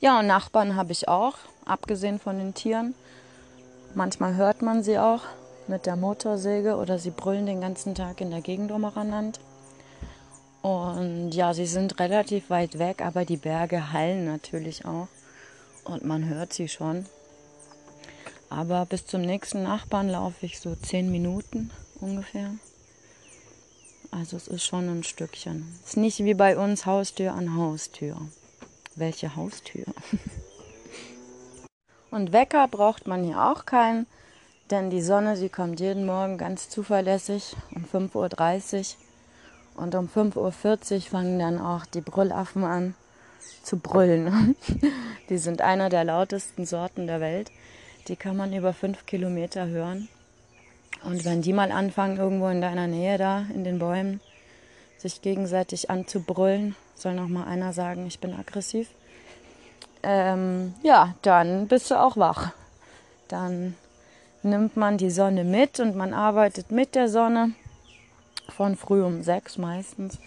Ja, 0.00 0.20
und 0.20 0.26
Nachbarn 0.26 0.76
habe 0.76 0.92
ich 0.92 1.08
auch, 1.08 1.34
abgesehen 1.64 2.18
von 2.18 2.38
den 2.38 2.54
Tieren. 2.54 2.94
Manchmal 3.94 4.34
hört 4.34 4.62
man 4.62 4.82
sie 4.82 4.98
auch 4.98 5.22
mit 5.66 5.86
der 5.86 5.96
Motorsäge 5.96 6.76
oder 6.76 6.98
sie 6.98 7.10
brüllen 7.10 7.46
den 7.46 7.60
ganzen 7.60 7.94
Tag 7.94 8.20
in 8.20 8.30
der 8.30 8.40
Gegend 8.40 8.70
umeinander. 8.70 9.38
Und 10.62 11.32
ja, 11.32 11.52
sie 11.52 11.66
sind 11.66 12.00
relativ 12.00 12.48
weit 12.48 12.78
weg, 12.78 13.02
aber 13.02 13.24
die 13.24 13.36
Berge 13.36 13.92
hallen 13.92 14.24
natürlich 14.24 14.84
auch. 14.84 15.08
Und 15.84 16.04
man 16.04 16.26
hört 16.28 16.54
sie 16.54 16.68
schon. 16.68 17.06
Aber 18.48 18.86
bis 18.86 19.06
zum 19.06 19.20
nächsten 19.20 19.62
Nachbarn 19.62 20.08
laufe 20.08 20.46
ich 20.46 20.60
so 20.60 20.74
zehn 20.74 21.10
Minuten 21.10 21.70
ungefähr. 22.00 22.50
Also 24.16 24.36
es 24.36 24.46
ist 24.46 24.64
schon 24.64 24.88
ein 24.88 25.02
Stückchen. 25.02 25.66
Es 25.82 25.90
ist 25.90 25.96
nicht 25.96 26.20
wie 26.20 26.34
bei 26.34 26.56
uns 26.56 26.86
Haustür 26.86 27.32
an 27.32 27.56
Haustür. 27.56 28.16
Welche 28.94 29.34
Haustür? 29.34 29.86
Und 32.12 32.32
Wecker 32.32 32.68
braucht 32.68 33.08
man 33.08 33.24
hier 33.24 33.44
auch 33.44 33.66
keinen, 33.66 34.06
denn 34.70 34.88
die 34.88 35.02
Sonne, 35.02 35.36
sie 35.36 35.48
kommt 35.48 35.80
jeden 35.80 36.06
Morgen 36.06 36.38
ganz 36.38 36.68
zuverlässig 36.68 37.56
um 37.74 37.84
5.30 37.84 38.94
Uhr 39.74 39.82
und 39.82 39.96
um 39.96 40.06
5.40 40.06 40.36
Uhr 40.94 41.00
fangen 41.00 41.40
dann 41.40 41.60
auch 41.60 41.84
die 41.84 42.00
Brüllaffen 42.00 42.62
an 42.62 42.94
zu 43.64 43.78
brüllen. 43.78 44.54
Die 45.28 45.38
sind 45.38 45.60
einer 45.60 45.88
der 45.88 46.04
lautesten 46.04 46.66
Sorten 46.66 47.08
der 47.08 47.20
Welt. 47.20 47.50
Die 48.06 48.14
kann 48.14 48.36
man 48.36 48.52
über 48.52 48.72
fünf 48.72 49.06
Kilometer 49.06 49.66
hören. 49.66 50.08
Und 51.02 51.24
wenn 51.24 51.42
die 51.42 51.52
mal 51.52 51.72
anfangen, 51.72 52.16
irgendwo 52.16 52.48
in 52.48 52.60
deiner 52.60 52.86
Nähe 52.86 53.18
da, 53.18 53.46
in 53.52 53.64
den 53.64 53.78
Bäumen, 53.78 54.20
sich 54.96 55.20
gegenseitig 55.20 55.90
anzubrüllen, 55.90 56.76
soll 56.94 57.14
noch 57.14 57.28
mal 57.28 57.44
einer 57.44 57.72
sagen, 57.72 58.06
ich 58.06 58.20
bin 58.20 58.34
aggressiv, 58.34 58.88
ähm, 60.02 60.74
ja, 60.82 61.14
dann 61.22 61.66
bist 61.68 61.90
du 61.90 62.00
auch 62.00 62.16
wach. 62.16 62.52
Dann 63.28 63.74
nimmt 64.42 64.76
man 64.76 64.98
die 64.98 65.10
Sonne 65.10 65.44
mit 65.44 65.80
und 65.80 65.96
man 65.96 66.14
arbeitet 66.14 66.70
mit 66.70 66.94
der 66.94 67.08
Sonne 67.08 67.52
von 68.54 68.76
früh 68.76 69.02
um 69.02 69.22
sechs 69.22 69.58
meistens 69.58 70.18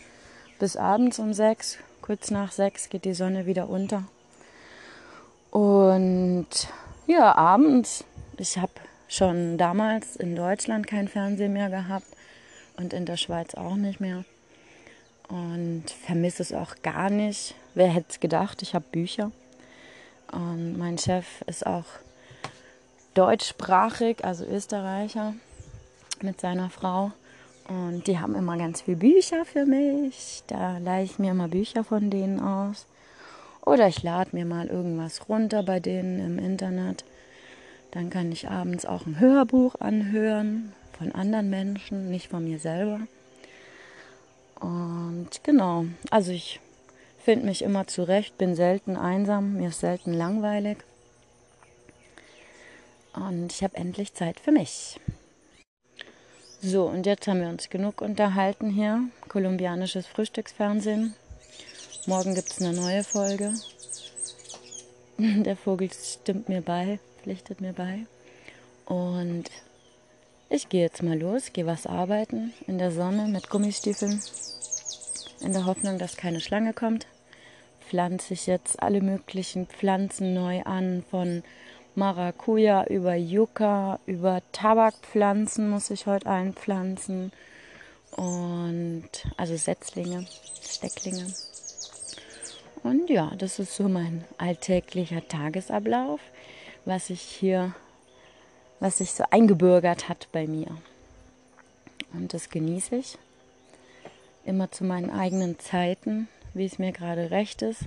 bis 0.60 0.76
abends 0.76 1.20
um 1.20 1.34
sechs. 1.34 1.78
Kurz 2.02 2.32
nach 2.32 2.52
sechs 2.52 2.90
geht 2.90 3.06
die 3.06 3.14
Sonne 3.14 3.46
wieder 3.46 3.70
unter. 3.70 4.04
Und 5.52 6.48
ja, 7.06 7.36
abends, 7.36 8.04
ich 8.38 8.58
habe 8.58 8.72
schon 9.08 9.58
damals 9.58 10.16
in 10.16 10.36
Deutschland 10.36 10.88
kein 10.88 11.08
Fernsehen 11.08 11.54
mehr 11.54 11.70
gehabt 11.70 12.08
und 12.78 12.94
in 12.94 13.06
der 13.06 13.18
Schweiz 13.18 13.56
auch 13.56 13.76
nicht 13.76 14.00
mehr. 14.00 14.26
Und 15.30 15.86
vermisse 16.06 16.42
es 16.42 16.54
auch 16.54 16.76
gar 16.84 17.10
nicht. 17.10 17.56
Wer 17.76 17.88
hätte 17.88 18.08
es 18.10 18.20
gedacht, 18.20 18.62
ich 18.62 18.74
habe 18.74 18.86
Bücher. 18.92 19.32
Und 20.32 20.78
mein 20.78 20.98
Chef 20.98 21.42
ist 21.48 21.66
auch 21.66 21.86
deutschsprachig, 23.14 24.24
also 24.24 24.46
Österreicher, 24.46 25.34
mit 26.22 26.40
seiner 26.40 26.70
Frau. 26.70 27.12
Und 27.68 28.08
die 28.08 28.20
haben 28.20 28.36
immer 28.36 28.58
ganz 28.58 28.82
viele 28.82 28.98
Bücher 28.98 29.44
für 29.44 29.66
mich. 29.66 30.44
Da 30.48 30.78
leihe 30.78 31.04
ich 31.04 31.20
mir 31.20 31.32
immer 31.32 31.50
Bücher 31.50 31.84
von 31.84 32.10
denen 32.10 32.40
aus. 32.40 32.86
Oder 33.66 33.88
ich 33.88 34.04
lade 34.04 34.30
mir 34.32 34.46
mal 34.46 34.68
irgendwas 34.68 35.28
runter 35.28 35.64
bei 35.64 35.82
denen 35.82 36.20
im 36.20 36.40
Internet. 36.40 37.04
Dann 37.92 38.10
kann 38.10 38.32
ich 38.32 38.50
abends 38.50 38.86
auch 38.86 39.06
ein 39.06 39.20
Hörbuch 39.20 39.76
anhören 39.80 40.74
von 40.98 41.12
anderen 41.12 41.50
Menschen, 41.50 42.10
nicht 42.10 42.30
von 42.30 42.44
mir 42.44 42.60
selber. 42.60 43.02
Und 44.60 45.30
genau, 45.44 45.86
also 46.10 46.32
ich 46.32 46.60
finde 47.24 47.46
mich 47.46 47.62
immer 47.62 47.88
zurecht, 47.88 48.38
bin 48.38 48.56
selten 48.56 48.96
einsam, 48.96 49.58
mir 49.58 49.70
ist 49.70 49.82
selten 49.82 50.14
langweilig. 50.14 50.78
Und 53.14 53.52
ich 53.52 53.64
habe 53.64 53.76
endlich 53.76 54.14
Zeit 54.14 54.40
für 54.40 54.52
mich. 54.52 55.00
So, 56.62 56.86
und 56.86 57.06
jetzt 57.06 57.28
haben 57.28 57.42
wir 57.42 57.50
uns 57.50 57.70
genug 57.70 58.02
unterhalten 58.02 58.70
hier. 58.70 59.04
Kolumbianisches 59.28 60.08
Frühstücksfernsehen. 60.08 61.16
Morgen 62.08 62.34
gibt 62.34 62.52
es 62.52 62.62
eine 62.62 62.74
neue 62.74 63.04
Folge. 63.04 63.54
Der 65.18 65.56
Vogel 65.56 65.90
stimmt 65.94 66.50
mir 66.50 66.62
bei, 66.62 67.00
pflichtet 67.28 67.60
mir 67.60 67.74
bei. 67.74 68.06
Und 68.86 69.52
ich 70.50 70.70
gehe 70.70 70.84
jetzt 70.84 71.04
mal 71.04 71.20
los, 71.20 71.52
gehe 71.52 71.66
was 71.66 71.86
arbeiten 71.86 72.54
in 72.68 72.78
der 72.78 72.90
Sonne 72.94 73.28
mit 73.28 73.50
Gummistiefeln. 73.50 74.22
In 75.42 75.52
der 75.52 75.66
Hoffnung, 75.66 76.00
dass 76.00 76.16
keine 76.16 76.40
Schlange 76.40 76.72
kommt. 76.72 77.06
Pflanze 77.82 78.34
ich 78.34 78.48
jetzt 78.48 78.82
alle 78.82 79.02
möglichen 79.02 79.68
Pflanzen 79.68 80.34
neu 80.34 80.62
an, 80.64 81.04
von 81.12 81.44
Maracuja, 81.96 82.86
über 82.86 83.16
Yucca, 83.16 84.00
über 84.06 84.42
Tabakpflanzen 84.54 85.70
muss 85.70 85.90
ich 85.90 86.06
heute 86.06 86.28
einpflanzen. 86.28 87.34
Und 88.12 89.10
also 89.36 89.58
Setzlinge, 89.58 90.26
Stecklinge. 90.66 91.34
Und 92.84 93.10
ja, 93.10 93.34
das 93.38 93.60
ist 93.60 93.76
so 93.76 93.90
mein 93.90 94.24
alltäglicher 94.38 95.28
Tagesablauf, 95.28 96.22
was 96.88 97.08
sich 97.08 97.22
hier, 97.22 97.74
was 98.80 99.00
sich 99.00 99.12
so 99.12 99.26
eingebürgert 99.30 100.08
hat 100.08 100.30
bei 100.32 100.48
mir. 100.48 100.68
Und 102.14 102.34
das 102.34 102.50
genieße 102.50 102.96
ich. 102.96 103.18
Immer 104.46 104.72
zu 104.72 104.86
meinen 104.86 105.10
eigenen 105.10 105.60
Zeiten, 105.60 106.30
wie 106.54 106.66
es 106.66 106.80
mir 106.80 106.94
gerade 106.94 107.30
recht 107.30 107.62
ist. 107.62 107.82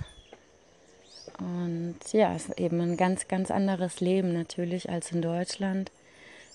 Und 1.39 1.97
ja, 2.11 2.35
es 2.35 2.45
ist 2.45 2.59
eben 2.59 2.79
ein 2.79 2.97
ganz, 2.97 3.27
ganz 3.27 3.49
anderes 3.49 3.99
Leben 3.99 4.33
natürlich 4.33 4.89
als 4.89 5.11
in 5.11 5.23
Deutschland. 5.23 5.91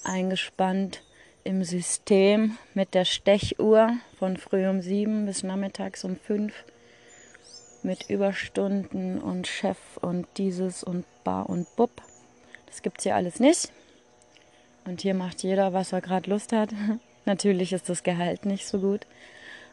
Eingespannt 0.05 1.03
im 1.43 1.65
System 1.65 2.57
mit 2.75 2.95
der 2.95 3.05
Stechuhr 3.05 3.95
von 4.21 4.37
früh 4.37 4.69
um 4.69 4.83
sieben 4.83 5.27
bis 5.27 5.43
nachmittags 5.43 6.05
um 6.05 6.17
fünf 6.17 6.65
mit 7.83 8.09
Überstunden 8.09 9.21
und 9.21 9.49
Chef 9.49 9.79
und 10.01 10.27
dieses 10.37 10.85
und 10.85 11.05
Bar 11.25 11.49
und 11.49 11.67
Bub. 11.75 11.91
Das 12.67 12.83
gibt 12.83 12.99
es 12.99 13.05
hier 13.05 13.17
alles 13.17 13.41
nicht. 13.41 13.71
Und 14.85 15.01
hier 15.01 15.15
macht 15.15 15.43
jeder, 15.43 15.73
was 15.73 15.93
er 15.93 16.01
gerade 16.01 16.31
Lust 16.31 16.53
hat. 16.53 16.71
Natürlich 17.25 17.73
ist 17.73 17.89
das 17.89 18.03
Gehalt 18.03 18.47
nicht 18.47 18.67
so 18.67 18.79
gut, 18.79 19.07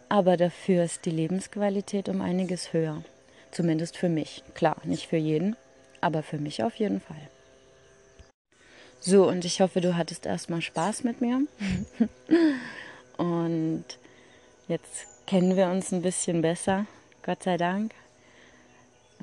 aber 0.10 0.38
dafür 0.38 0.84
ist 0.84 1.06
die 1.06 1.12
Lebensqualität 1.12 2.10
um 2.10 2.22
einiges 2.22 2.74
höher. 2.74 3.04
Zumindest 3.52 3.96
für 3.98 4.10
mich. 4.10 4.44
Klar, 4.56 4.78
nicht 4.84 5.08
für 5.08 5.18
jeden, 5.18 5.56
aber 6.02 6.24
für 6.24 6.40
mich 6.40 6.64
auf 6.64 6.76
jeden 6.76 7.00
Fall. 7.00 7.30
So, 9.00 9.28
und 9.28 9.46
ich 9.46 9.62
hoffe, 9.62 9.82
du 9.82 9.96
hattest 9.96 10.26
erstmal 10.26 10.62
Spaß 10.62 11.04
mit 11.04 11.22
mir. 11.22 11.46
und 13.18 13.86
jetzt 14.68 15.08
kennen 15.28 15.56
wir 15.56 15.68
uns 15.68 15.92
ein 15.92 16.02
bisschen 16.02 16.42
besser, 16.42 16.86
Gott 17.22 17.44
sei 17.44 17.58
Dank. 17.58 17.94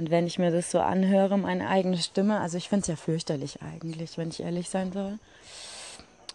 Und 0.00 0.10
wenn 0.10 0.26
ich 0.26 0.38
mir 0.38 0.50
das 0.50 0.70
so 0.70 0.80
anhöre, 0.80 1.36
meine 1.36 1.68
eigene 1.68 1.98
Stimme, 1.98 2.40
also 2.40 2.56
ich 2.56 2.70
finde 2.70 2.80
es 2.82 2.86
ja 2.88 2.96
fürchterlich 2.96 3.58
eigentlich, 3.60 4.16
wenn 4.16 4.30
ich 4.30 4.40
ehrlich 4.40 4.70
sein 4.70 4.92
soll. 4.92 5.18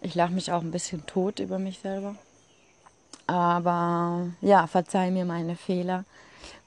Ich 0.02 0.14
lache 0.14 0.32
mich 0.32 0.52
auch 0.52 0.60
ein 0.62 0.70
bisschen 0.70 1.04
tot 1.06 1.40
über 1.40 1.58
mich 1.58 1.80
selber. 1.80 2.14
Aber 3.26 4.28
ja, 4.40 4.68
verzeih 4.68 5.10
mir 5.10 5.24
meine 5.24 5.56
Fehler 5.56 6.04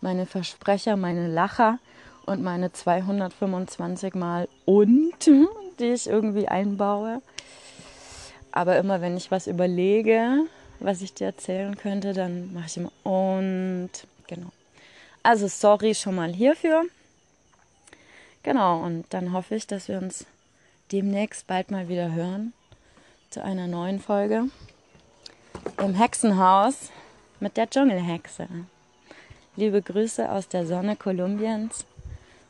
meine 0.01 0.25
Versprecher, 0.25 0.95
meine 0.95 1.27
Lacher 1.27 1.79
und 2.25 2.41
meine 2.43 2.71
225 2.71 4.15
Mal 4.15 4.47
und, 4.65 5.25
die 5.79 5.85
ich 5.93 6.07
irgendwie 6.07 6.47
einbaue. 6.47 7.21
Aber 8.51 8.77
immer 8.77 9.01
wenn 9.01 9.17
ich 9.17 9.31
was 9.31 9.47
überlege, 9.47 10.45
was 10.79 11.01
ich 11.01 11.13
dir 11.13 11.27
erzählen 11.27 11.77
könnte, 11.77 12.13
dann 12.13 12.53
mache 12.53 12.67
ich 12.67 12.77
immer 12.77 12.91
und. 13.03 13.91
Genau. 14.27 14.51
Also 15.23 15.47
sorry 15.47 15.95
schon 15.95 16.15
mal 16.15 16.33
hierfür. 16.33 16.85
Genau, 18.43 18.81
und 18.81 19.05
dann 19.09 19.33
hoffe 19.33 19.55
ich, 19.55 19.67
dass 19.67 19.87
wir 19.87 19.97
uns 19.97 20.25
demnächst 20.91 21.45
bald 21.45 21.71
mal 21.71 21.89
wieder 21.89 22.13
hören 22.13 22.53
zu 23.29 23.43
einer 23.43 23.67
neuen 23.67 23.99
Folge 23.99 24.45
im 25.77 25.93
Hexenhaus 25.93 26.89
mit 27.39 27.57
der 27.57 27.69
Dschungelhexe. 27.69 28.47
Liebe 29.55 29.81
Grüße 29.81 30.31
aus 30.31 30.47
der 30.47 30.65
Sonne 30.65 30.95
Kolumbiens 30.95 31.85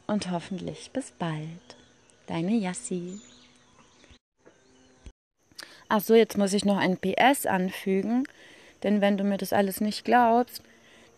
und 0.06 0.30
hoffentlich 0.32 0.92
bis 0.92 1.12
bald. 1.12 1.76
Deine 2.28 2.52
Yassi. 2.52 3.20
Ach 5.88 6.02
so, 6.02 6.14
jetzt 6.14 6.38
muss 6.38 6.54
ich 6.54 6.66
noch 6.66 6.78
ein 6.78 6.98
PS 6.98 7.48
anfügen, 7.48 8.26
denn 8.84 9.02
wenn 9.02 9.18
du 9.18 9.24
mir 9.24 9.38
das 9.38 9.54
alles 9.54 9.82
nicht 9.82 10.06
glaubst, 10.06 10.62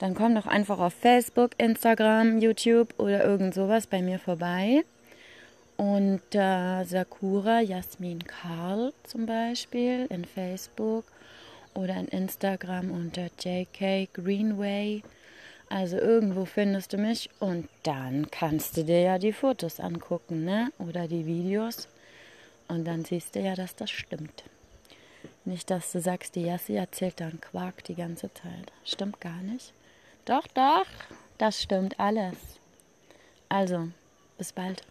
dann 0.01 0.15
komm 0.15 0.35
doch 0.35 0.47
einfach 0.47 0.79
auf 0.79 0.93
Facebook, 0.93 1.51
Instagram, 1.57 2.39
YouTube 2.39 2.93
oder 2.97 3.23
irgend 3.23 3.53
sowas 3.53 3.87
bei 3.87 4.01
mir 4.01 4.19
vorbei. 4.19 4.83
Und 5.77 6.21
äh, 6.33 6.83
Sakura 6.83 7.61
Jasmin 7.61 8.23
Karl 8.25 8.93
zum 9.03 9.25
Beispiel 9.25 10.07
in 10.09 10.25
Facebook 10.25 11.05
oder 11.73 11.95
in 11.95 12.07
Instagram 12.07 12.91
unter 12.91 13.27
JK 13.39 14.13
Greenway 14.13 15.01
also 15.71 15.95
irgendwo 15.95 16.43
findest 16.43 16.91
du 16.91 16.97
mich 16.97 17.29
und 17.39 17.69
dann 17.83 18.29
kannst 18.29 18.75
du 18.75 18.83
dir 18.83 18.99
ja 18.99 19.17
die 19.17 19.31
Fotos 19.31 19.79
angucken, 19.79 20.43
ne? 20.43 20.73
Oder 20.79 21.07
die 21.07 21.25
Videos. 21.25 21.87
Und 22.67 22.83
dann 22.83 23.05
siehst 23.05 23.35
du 23.35 23.39
ja, 23.39 23.55
dass 23.55 23.73
das 23.77 23.89
stimmt. 23.89 24.43
Nicht, 25.45 25.69
dass 25.69 25.93
du 25.93 26.01
sagst, 26.01 26.35
die 26.35 26.41
Jassi 26.41 26.75
erzählt 26.75 27.21
dann 27.21 27.39
Quark 27.39 27.85
die 27.85 27.95
ganze 27.95 28.33
Zeit. 28.33 28.73
Stimmt 28.83 29.21
gar 29.21 29.41
nicht. 29.43 29.71
Doch, 30.31 30.47
doch, 30.53 30.85
das 31.39 31.61
stimmt 31.61 31.99
alles. 31.99 32.37
Also, 33.49 33.89
bis 34.37 34.53
bald. 34.53 34.81